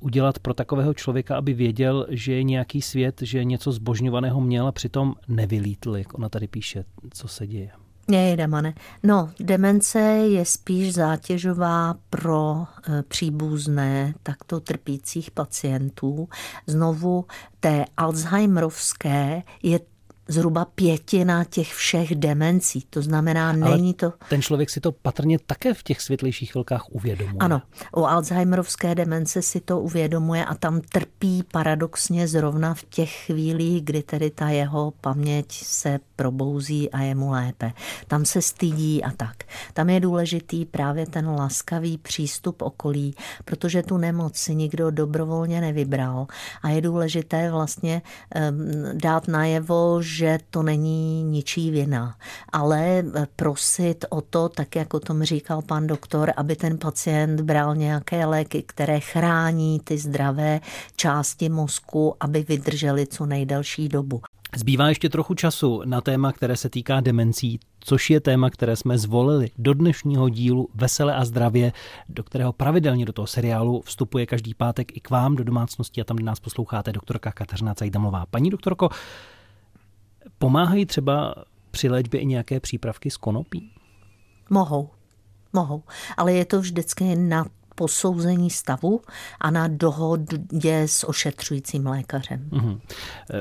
udělat 0.00 0.38
pro 0.38 0.54
takového 0.54 0.94
člověka, 0.94 1.36
aby 1.36 1.54
věděl, 1.54 2.06
že 2.10 2.32
je 2.32 2.42
nějaký 2.42 2.82
svět, 2.82 3.22
že 3.22 3.44
něco 3.44 3.72
zbožňovaného 3.72 4.40
měl 4.40 4.66
a 4.66 4.72
přitom 4.72 5.14
nevylítl, 5.28 5.96
jak 5.96 6.14
ona 6.14 6.28
tady 6.28 6.48
píše, 6.48 6.84
co 7.10 7.28
se 7.28 7.46
děje. 7.46 7.83
Ne, 8.08 8.36
Damane. 8.36 8.74
No, 9.02 9.30
demence 9.40 10.00
je 10.00 10.44
spíš 10.44 10.94
zátěžová 10.94 11.94
pro 12.10 12.66
e, 12.88 13.02
příbuzné 13.02 14.14
takto 14.22 14.60
trpících 14.60 15.30
pacientů. 15.30 16.28
Znovu 16.66 17.24
té 17.60 17.84
Alzheimerovské 17.96 19.42
je 19.62 19.80
zhruba 20.28 20.64
pětina 20.64 21.44
těch 21.44 21.74
všech 21.74 22.14
demencí. 22.14 22.84
To 22.90 23.02
znamená, 23.02 23.50
Ale 23.50 23.58
není 23.58 23.94
to... 23.94 24.12
ten 24.28 24.42
člověk 24.42 24.70
si 24.70 24.80
to 24.80 24.92
patrně 24.92 25.38
také 25.46 25.74
v 25.74 25.82
těch 25.82 26.00
světlejších 26.00 26.52
chvilkách 26.52 26.84
uvědomuje. 26.90 27.36
Ano, 27.40 27.62
u 27.96 28.04
Alzheimerovské 28.04 28.94
demence 28.94 29.42
si 29.42 29.60
to 29.60 29.80
uvědomuje 29.80 30.44
a 30.44 30.54
tam 30.54 30.80
trpí 30.80 31.42
paradoxně 31.52 32.28
zrovna 32.28 32.74
v 32.74 32.82
těch 32.82 33.10
chvílích, 33.10 33.84
kdy 33.84 34.02
tedy 34.02 34.30
ta 34.30 34.48
jeho 34.48 34.92
paměť 35.00 35.52
se 35.52 35.98
probouzí 36.16 36.90
a 36.90 37.00
je 37.00 37.14
mu 37.14 37.30
lépe. 37.30 37.72
Tam 38.06 38.24
se 38.24 38.42
stydí 38.42 39.04
a 39.04 39.10
tak. 39.10 39.36
Tam 39.72 39.90
je 39.90 40.00
důležitý 40.00 40.64
právě 40.64 41.06
ten 41.06 41.28
laskavý 41.28 41.98
přístup 41.98 42.62
okolí, 42.62 43.14
protože 43.44 43.82
tu 43.82 43.96
nemoc 43.96 44.36
si 44.36 44.54
nikdo 44.54 44.90
dobrovolně 44.90 45.60
nevybral 45.60 46.26
a 46.62 46.68
je 46.68 46.80
důležité 46.80 47.50
vlastně 47.50 48.02
um, 48.50 48.98
dát 48.98 49.28
najevo, 49.28 50.02
že 50.14 50.38
to 50.50 50.62
není 50.62 51.22
ničí 51.22 51.70
vina, 51.70 52.16
ale 52.52 53.04
prosit 53.36 54.04
o 54.10 54.20
to, 54.20 54.48
tak 54.48 54.76
jak 54.76 54.94
o 54.94 55.00
tom 55.00 55.22
říkal 55.22 55.62
pan 55.62 55.86
doktor, 55.86 56.32
aby 56.36 56.56
ten 56.56 56.78
pacient 56.78 57.40
bral 57.40 57.76
nějaké 57.76 58.26
léky, 58.26 58.62
které 58.62 59.00
chrání 59.00 59.80
ty 59.84 59.98
zdravé 59.98 60.60
části 60.96 61.48
mozku, 61.48 62.14
aby 62.20 62.42
vydrželi 62.42 63.06
co 63.06 63.26
nejdelší 63.26 63.88
dobu. 63.88 64.20
Zbývá 64.56 64.88
ještě 64.88 65.08
trochu 65.08 65.34
času 65.34 65.82
na 65.84 66.00
téma, 66.00 66.32
které 66.32 66.56
se 66.56 66.70
týká 66.70 67.00
demencí, 67.00 67.60
což 67.80 68.10
je 68.10 68.20
téma, 68.20 68.50
které 68.50 68.76
jsme 68.76 68.98
zvolili 68.98 69.50
do 69.58 69.74
dnešního 69.74 70.28
dílu 70.28 70.68
Vesele 70.74 71.14
a 71.14 71.24
zdravě, 71.24 71.72
do 72.08 72.22
kterého 72.22 72.52
pravidelně 72.52 73.04
do 73.04 73.12
toho 73.12 73.26
seriálu 73.26 73.82
vstupuje 73.82 74.26
každý 74.26 74.54
pátek 74.54 74.96
i 74.96 75.00
k 75.00 75.10
vám 75.10 75.36
do 75.36 75.44
domácnosti 75.44 76.00
a 76.00 76.04
tam, 76.04 76.16
kde 76.16 76.26
nás 76.26 76.40
posloucháte, 76.40 76.92
doktorka 76.92 77.32
Kateřina 77.32 77.74
Cajdamlová. 77.74 78.26
Paní 78.30 78.50
doktorko, 78.50 78.88
Pomáhají 80.38 80.86
třeba 80.86 81.34
při 81.70 81.88
léčbě 81.88 82.20
i 82.20 82.26
nějaké 82.26 82.60
přípravky 82.60 83.10
z 83.10 83.16
konopí? 83.16 83.72
Mohou. 84.50 84.90
Mohou, 85.52 85.82
ale 86.16 86.32
je 86.32 86.44
to 86.44 86.60
vždycky 86.60 87.16
na 87.16 87.46
posouzení 87.74 88.50
stavu 88.50 89.00
a 89.40 89.50
na 89.50 89.68
dohodě 89.68 90.82
s 90.86 91.08
ošetřujícím 91.08 91.86
lékařem. 91.86 92.48
Mm-hmm. 92.50 92.80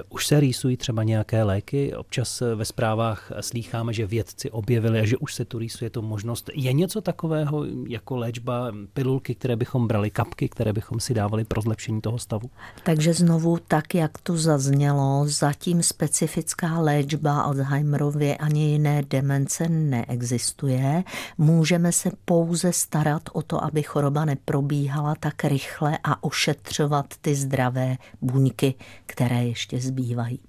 Už 0.10 0.28
se 0.28 0.40
rýsují 0.40 0.78
třeba 0.78 1.04
nějaké 1.04 1.44
léky? 1.44 1.96
Občas 1.96 2.42
eh, 2.42 2.56
ve 2.56 2.66
zprávách 2.66 3.32
slýcháme, 3.42 3.94
že 3.94 4.06
vědci 4.06 4.52
objevili 4.52 5.00
a 5.00 5.06
že 5.06 5.18
už 5.18 5.34
se 5.34 5.46
tu 5.46 5.60
rýsuje 5.60 5.90
to 5.90 6.02
možnost. 6.02 6.50
Je 6.54 6.74
něco 6.74 7.02
takového 7.02 7.66
jako 7.88 8.16
léčba, 8.16 8.72
pilulky, 8.94 9.36
které 9.36 9.56
bychom 9.56 9.88
brali, 9.88 10.10
kapky, 10.10 10.50
které 10.50 10.74
bychom 10.74 11.00
si 11.00 11.14
dávali 11.14 11.44
pro 11.44 11.62
zlepšení 11.62 12.02
toho 12.02 12.20
stavu? 12.20 12.50
Takže 12.84 13.14
znovu, 13.14 13.58
tak 13.68 13.96
jak 13.96 14.18
to 14.18 14.38
zaznělo, 14.38 15.26
zatím 15.28 15.84
specifická 15.84 16.80
léčba 16.80 17.42
Alzheimerově 17.42 18.38
ani 18.38 18.72
jiné 18.72 19.04
demence 19.10 19.70
neexistuje. 19.70 21.04
Můžeme 21.38 21.92
se 21.92 22.12
pouze 22.26 22.74
starat 22.74 23.22
o 23.34 23.42
to, 23.42 23.64
aby 23.64 23.84
choroba 23.84 24.23
neprobíhala 24.26 25.16
tak 25.16 25.44
rychle 25.44 25.98
a 26.04 26.24
ošetřovat 26.24 27.06
ty 27.22 27.36
zdravé 27.36 27.98
buňky, 28.22 28.76
které 29.06 29.44
ještě 29.44 29.80
zbývají. 29.80 30.40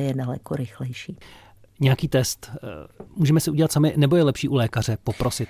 Je 0.00 0.14
daleko 0.14 0.56
rychlejší 0.56 1.18
nějaký 1.80 2.08
test 2.08 2.50
eh, 2.54 2.58
můžeme 3.16 3.40
si 3.40 3.50
udělat 3.50 3.72
sami, 3.72 3.94
nebo 3.96 4.16
je 4.16 4.22
lepší 4.22 4.48
u 4.48 4.54
lékaře 4.54 4.98
poprosit? 5.04 5.48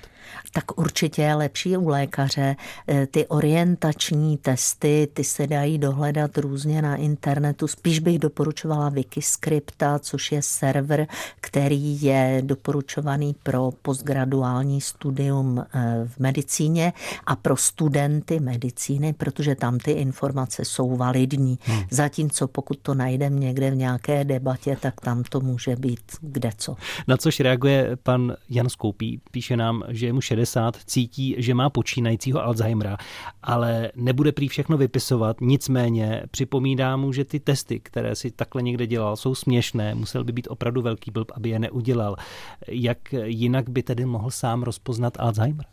Tak 0.53 0.79
určitě 0.79 1.21
je 1.21 1.35
lepší 1.35 1.77
u 1.77 1.87
lékaře. 1.87 2.55
Eh, 2.87 3.07
ty 3.07 3.27
orientační 3.27 4.37
testy, 4.37 5.07
ty 5.13 5.23
se 5.23 5.47
dají 5.47 5.77
dohledat 5.77 6.37
různě 6.37 6.81
na 6.81 6.95
internetu. 6.95 7.67
Spíš 7.67 7.99
bych 7.99 8.19
doporučovala 8.19 8.89
Wikiscripta, 8.89 9.99
což 9.99 10.31
je 10.31 10.41
server, 10.41 11.07
který 11.41 12.01
je 12.01 12.41
doporučovaný 12.45 13.35
pro 13.43 13.71
postgraduální 13.81 14.81
studium 14.81 15.59
eh, 15.59 16.07
v 16.07 16.19
medicíně 16.19 16.93
a 17.25 17.35
pro 17.35 17.57
studenty 17.57 18.39
medicíny, 18.39 19.13
protože 19.13 19.55
tam 19.55 19.77
ty 19.77 19.91
informace 19.91 20.65
jsou 20.65 20.97
validní. 20.97 21.59
Hmm. 21.61 21.83
Zatímco 21.91 22.47
pokud 22.47 22.79
to 22.79 22.93
najdeme 22.93 23.39
někde 23.39 23.71
v 23.71 23.75
nějaké 23.75 24.23
debatě, 24.23 24.77
tak 24.81 25.01
tam 25.01 25.23
to 25.23 25.39
může 25.39 25.75
být 25.75 26.14
kde 26.21 26.49
co. 26.57 26.75
Na 27.07 27.17
což 27.17 27.39
reaguje 27.39 27.97
pan 28.03 28.35
Jan 28.49 28.69
Skoupí. 28.69 29.21
Píše 29.31 29.57
nám, 29.57 29.83
že 29.89 30.05
je 30.05 30.13
mu 30.13 30.21
60, 30.21 30.77
cítí, 30.85 31.35
že 31.37 31.53
má 31.53 31.69
počínajícího 31.69 32.43
Alzheimera, 32.43 32.97
ale 33.43 33.91
nebude 33.95 34.31
prý 34.31 34.47
všechno 34.47 34.77
vypisovat, 34.77 35.37
nicméně 35.41 36.23
připomíná 36.31 36.97
mu, 36.97 37.13
že 37.13 37.25
ty 37.25 37.39
testy, 37.39 37.79
které 37.79 38.15
si 38.15 38.31
takhle 38.31 38.61
někde 38.61 38.87
dělal, 38.87 39.15
jsou 39.15 39.35
směšné, 39.35 39.95
musel 39.95 40.23
by 40.23 40.31
být 40.31 40.47
opravdu 40.49 40.81
velký 40.81 41.11
blb, 41.11 41.31
aby 41.35 41.49
je 41.49 41.59
neudělal. 41.59 42.15
Jak 42.67 43.13
jinak 43.23 43.69
by 43.69 43.83
tedy 43.83 44.05
mohl 44.05 44.31
sám 44.31 44.63
rozpoznat 44.63 45.13
Alzheimer? 45.19 45.65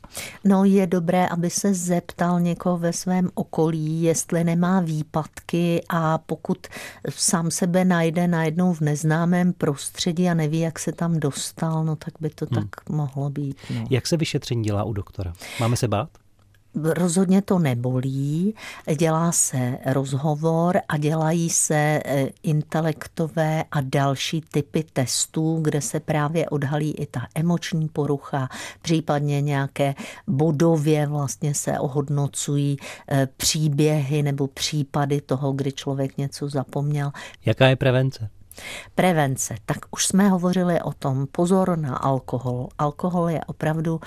No 0.44 0.64
je 0.64 0.87
dobré, 0.87 1.29
aby 1.29 1.51
se 1.51 1.75
zeptal 1.75 2.40
někoho 2.40 2.79
ve 2.79 2.92
svém 2.92 3.31
okolí, 3.35 4.03
jestli 4.03 4.44
nemá 4.44 4.81
výpadky 4.81 5.83
a 5.88 6.18
pokud 6.18 6.66
sám 7.09 7.51
sebe 7.51 7.85
najde 7.85 8.29
najednou 8.29 8.72
v 8.72 8.81
neznámém 8.81 9.53
prostředí 9.53 10.29
a 10.29 10.35
neví, 10.35 10.61
jak 10.61 10.79
se 10.79 10.92
tam 10.92 11.20
dostal, 11.20 11.85
no 11.85 11.96
tak 11.96 12.14
by 12.20 12.31
to 12.31 12.46
hmm. 12.51 12.62
tak 12.62 12.88
mohlo 12.88 13.31
být. 13.31 13.57
No. 13.75 13.87
Jak 13.90 14.07
se 14.07 14.16
vyšetření 14.16 14.62
dělá 14.62 14.85
u 14.85 14.92
doktora? 14.92 15.33
Máme 15.61 15.77
se 15.77 15.88
bát? 15.88 16.09
Rozhodně 16.74 17.42
to 17.42 17.58
nebolí, 17.58 18.54
dělá 18.98 19.32
se 19.32 19.78
rozhovor 19.87 20.80
a 20.88 20.96
dělají 20.96 21.50
se 21.50 21.74
e, 21.74 22.28
intelektové 22.42 23.64
a 23.70 23.80
další 23.80 24.40
typy 24.40 24.85
testů, 24.92 25.58
kde 25.62 25.80
se 25.80 26.00
právě 26.00 26.48
odhalí 26.48 26.90
i 26.92 27.06
ta 27.06 27.26
emoční 27.35 27.88
porucha, 27.88 28.48
případně 28.82 29.40
nějaké 29.40 29.94
bodově 30.26 31.06
vlastně 31.06 31.54
se 31.54 31.78
ohodnocují 31.78 32.76
e, 33.11 33.26
příběhy 33.26 34.22
nebo 34.22 34.46
případy 34.46 35.20
toho, 35.20 35.52
kdy 35.52 35.72
člověk 35.72 36.18
něco 36.18 36.48
zapomněl. 36.48 37.12
Jaká 37.46 37.66
je 37.66 37.76
prevence? 37.76 38.30
Prevence. 38.94 39.54
Tak 39.66 39.78
už 39.90 40.06
jsme 40.06 40.28
hovořili 40.28 40.82
o 40.82 40.92
tom. 40.92 41.26
Pozor 41.32 41.78
na 41.78 41.96
alkohol. 41.96 42.68
Alkohol 42.78 43.28
je 43.30 43.40
opravdu 43.46 44.00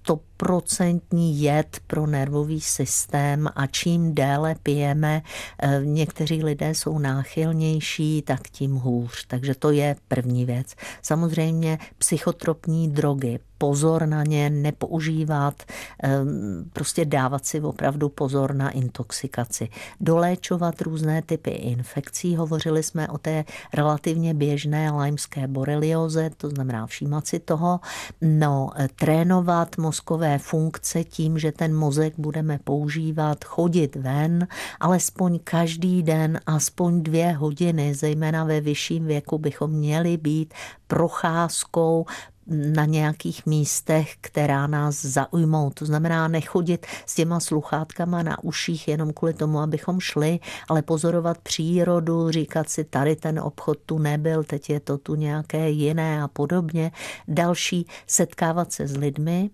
stoprocentní 0.00 1.42
jed 1.42 1.80
pro 1.86 2.06
nervový 2.06 2.60
systém 2.60 3.48
a 3.56 3.66
čím 3.66 4.14
déle 4.14 4.54
pijeme, 4.62 5.22
eh, 5.58 5.80
někteří 5.84 6.44
lidé 6.44 6.74
jsou 6.74 6.98
náchylnější, 6.98 8.22
tak 8.22 8.48
tím 8.48 8.74
hůř. 8.74 9.26
Takže 9.26 9.54
to 9.54 9.70
je 9.70 9.96
první 10.08 10.44
věc. 10.44 10.74
Samozřejmě 11.02 11.78
psychotropní 11.98 12.88
drogy, 12.88 13.38
pozor 13.60 14.06
na 14.06 14.24
ně, 14.24 14.50
nepoužívat, 14.50 15.54
ehm, 16.02 16.64
prostě 16.72 17.04
dávat 17.04 17.46
si 17.46 17.60
opravdu 17.60 18.08
pozor 18.08 18.54
na 18.54 18.70
intoxikaci. 18.70 19.68
Doléčovat 20.00 20.80
různé 20.80 21.22
typy 21.22 21.50
infekcí. 21.50 22.36
Hovořili 22.36 22.82
jsme 22.82 23.08
o 23.08 23.18
té 23.18 23.44
relativně 23.74 24.34
běžné 24.34 24.90
lajmské 24.90 25.46
borelioze, 25.46 26.30
to 26.36 26.48
znamená 26.48 26.86
všímat 26.86 27.26
si 27.26 27.38
toho. 27.38 27.80
No, 28.20 28.70
eh, 28.76 28.88
trénovat 28.96 29.76
mozkové 29.90 30.38
funkce 30.38 31.04
tím, 31.04 31.38
že 31.38 31.52
ten 31.52 31.74
mozek 31.74 32.14
budeme 32.18 32.58
používat, 32.64 33.44
chodit 33.44 33.96
ven, 33.96 34.46
alespoň 34.80 35.38
každý 35.44 36.02
den, 36.02 36.40
aspoň 36.46 37.02
dvě 37.02 37.32
hodiny, 37.32 37.94
zejména 37.94 38.44
ve 38.44 38.60
vyšším 38.60 39.06
věku 39.06 39.38
bychom 39.38 39.70
měli 39.70 40.16
být 40.16 40.54
procházkou 40.86 42.06
na 42.50 42.84
nějakých 42.84 43.46
místech, 43.46 44.14
která 44.20 44.66
nás 44.66 45.04
zaujmou. 45.04 45.70
To 45.70 45.86
znamená 45.86 46.28
nechodit 46.28 46.86
s 47.06 47.14
těma 47.14 47.40
sluchátkama 47.40 48.22
na 48.22 48.44
uších 48.44 48.88
jenom 48.88 49.12
kvůli 49.12 49.34
tomu, 49.34 49.58
abychom 49.58 50.00
šli, 50.00 50.40
ale 50.68 50.82
pozorovat 50.82 51.38
přírodu, 51.38 52.30
říkat 52.30 52.70
si, 52.70 52.84
tady 52.84 53.16
ten 53.16 53.40
obchod 53.40 53.78
tu 53.86 53.98
nebyl, 53.98 54.44
teď 54.44 54.70
je 54.70 54.80
to 54.80 54.98
tu 54.98 55.14
nějaké 55.14 55.70
jiné 55.70 56.22
a 56.22 56.28
podobně. 56.28 56.92
Další, 57.28 57.86
setkávat 58.06 58.72
se 58.72 58.86
s 58.86 58.96
lidmi 58.96 59.50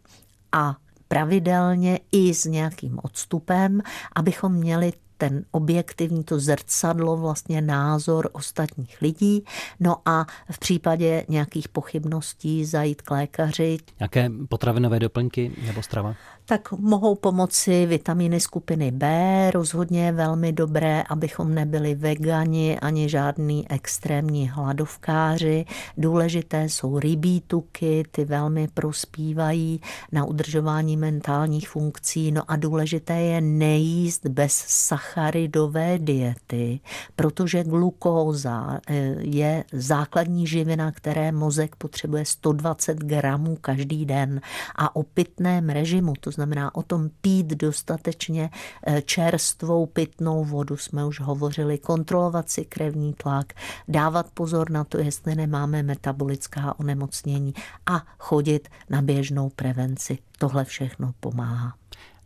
a 0.53 0.77
pravidelně 1.09 2.01
i 2.13 2.35
s 2.35 2.45
nějakým 2.45 2.99
odstupem, 3.03 3.83
abychom 4.15 4.53
měli 4.53 4.93
ten 5.19 5.45
objektivní, 5.51 6.25
to 6.25 6.41
zrcadlo, 6.41 7.17
vlastně 7.17 7.63
názor 7.63 8.29
ostatních 8.33 9.03
lidí. 9.03 9.45
No 9.81 9.97
a 10.05 10.27
v 10.51 10.59
případě 10.59 11.25
nějakých 11.29 11.69
pochybností 11.69 12.65
zajít 12.65 13.03
k 13.03 13.11
lékaři. 13.11 13.79
Jaké 14.01 14.31
potravinové 14.49 14.99
doplňky 14.99 15.53
nebo 15.67 15.83
strava? 15.83 16.15
Tak 16.47 16.73
mohou 16.73 17.15
pomoci 17.15 17.87
vitamíny 17.87 18.41
skupiny 18.41 18.91
B. 18.91 19.07
Rozhodně 19.55 20.13
velmi 20.13 20.53
dobré, 20.53 21.03
abychom 21.03 21.55
nebyli 21.55 21.95
vegani 21.95 22.79
ani 22.79 23.09
žádný 23.09 23.71
extrémní 23.71 24.49
hladovkáři. 24.49 25.65
Důležité 25.97 26.65
jsou 26.65 26.99
rybí 26.99 27.41
tuky, 27.47 28.05
ty 28.11 28.25
velmi 28.25 28.69
prospívají 28.75 29.81
na 30.13 30.25
udržování 30.25 30.97
mentálních 30.97 31.69
funkcí. 31.69 32.33
No 32.33 32.43
a 32.49 32.57
důležité 32.57 33.21
je 33.21 33.41
nejíst 33.41 34.27
bez 34.27 34.65
sacharidové 34.67 35.99
diety, 35.99 36.81
protože 37.17 37.65
glukóza 37.65 38.81
eh, 38.89 39.15
je 39.19 39.65
základní 39.73 40.47
živina, 40.47 40.93
které 40.93 41.33
mozek 41.33 41.77
potřebuje 41.77 42.25
120 42.25 42.99
gramů 42.99 43.59
každý 43.61 44.07
den 44.07 44.41
a 44.77 44.97
o 44.97 45.03
pitném 45.03 45.69
režimu, 45.69 46.13
to 46.21 46.36
znamená 46.37 46.75
o 46.75 46.83
tom 46.83 47.11
pít 47.21 47.47
dostatečně 47.47 48.51
eh, 48.87 49.03
čerstvou 49.03 49.87
pitnou 49.87 50.45
vodu, 50.45 50.77
jsme 50.77 51.07
už 51.07 51.21
hovořili, 51.21 51.79
kontrolovat 51.79 52.51
si 52.51 52.65
krevní 52.65 53.13
tlak, 53.13 53.53
dávat 53.89 54.27
pozor 54.35 54.71
na 54.71 54.85
to, 54.85 54.99
jestli 54.99 55.35
nemáme 55.35 55.83
metabolická 55.83 56.79
onemocnění 56.81 57.55
a 57.87 58.03
chodit 58.19 58.69
na 58.91 59.03
běžnou 59.03 59.51
prevenci. 59.57 60.19
Tohle 60.39 60.65
všechno 60.65 61.13
pomáhá. 61.21 61.75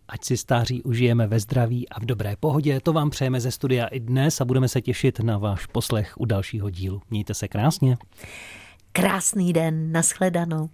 Ať 0.08 0.24
si 0.24 0.36
stáří 0.36 0.82
užijeme 0.82 1.26
ve 1.26 1.40
zdraví 1.40 1.88
a 1.88 2.00
v 2.00 2.04
dobré 2.04 2.34
pohodě. 2.40 2.80
To 2.80 2.92
vám 2.92 3.10
přejeme 3.10 3.40
ze 3.40 3.50
studia 3.50 3.86
i 3.86 4.00
dnes 4.00 4.40
a 4.40 4.44
budeme 4.44 4.68
se 4.68 4.80
těšit 4.80 5.20
na 5.20 5.38
váš 5.38 5.66
poslech 5.66 6.14
u 6.18 6.24
dalšího 6.24 6.70
dílu. 6.70 7.02
Mějte 7.10 7.34
se 7.34 7.48
krásně. 7.48 7.96
Krásný 8.92 9.52
den, 9.52 9.92
nashledanou. 9.92 10.70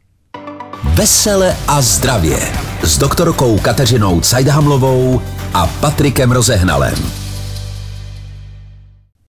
Vesele 0.94 1.56
a 1.68 1.82
zdravě 1.82 2.38
s 2.86 2.98
doktorkou 2.98 3.58
Kateřinou 3.58 4.20
Cajdhamlovou 4.20 5.22
a 5.54 5.66
Patrikem 5.66 6.32
Rozehnalem. 6.32 7.25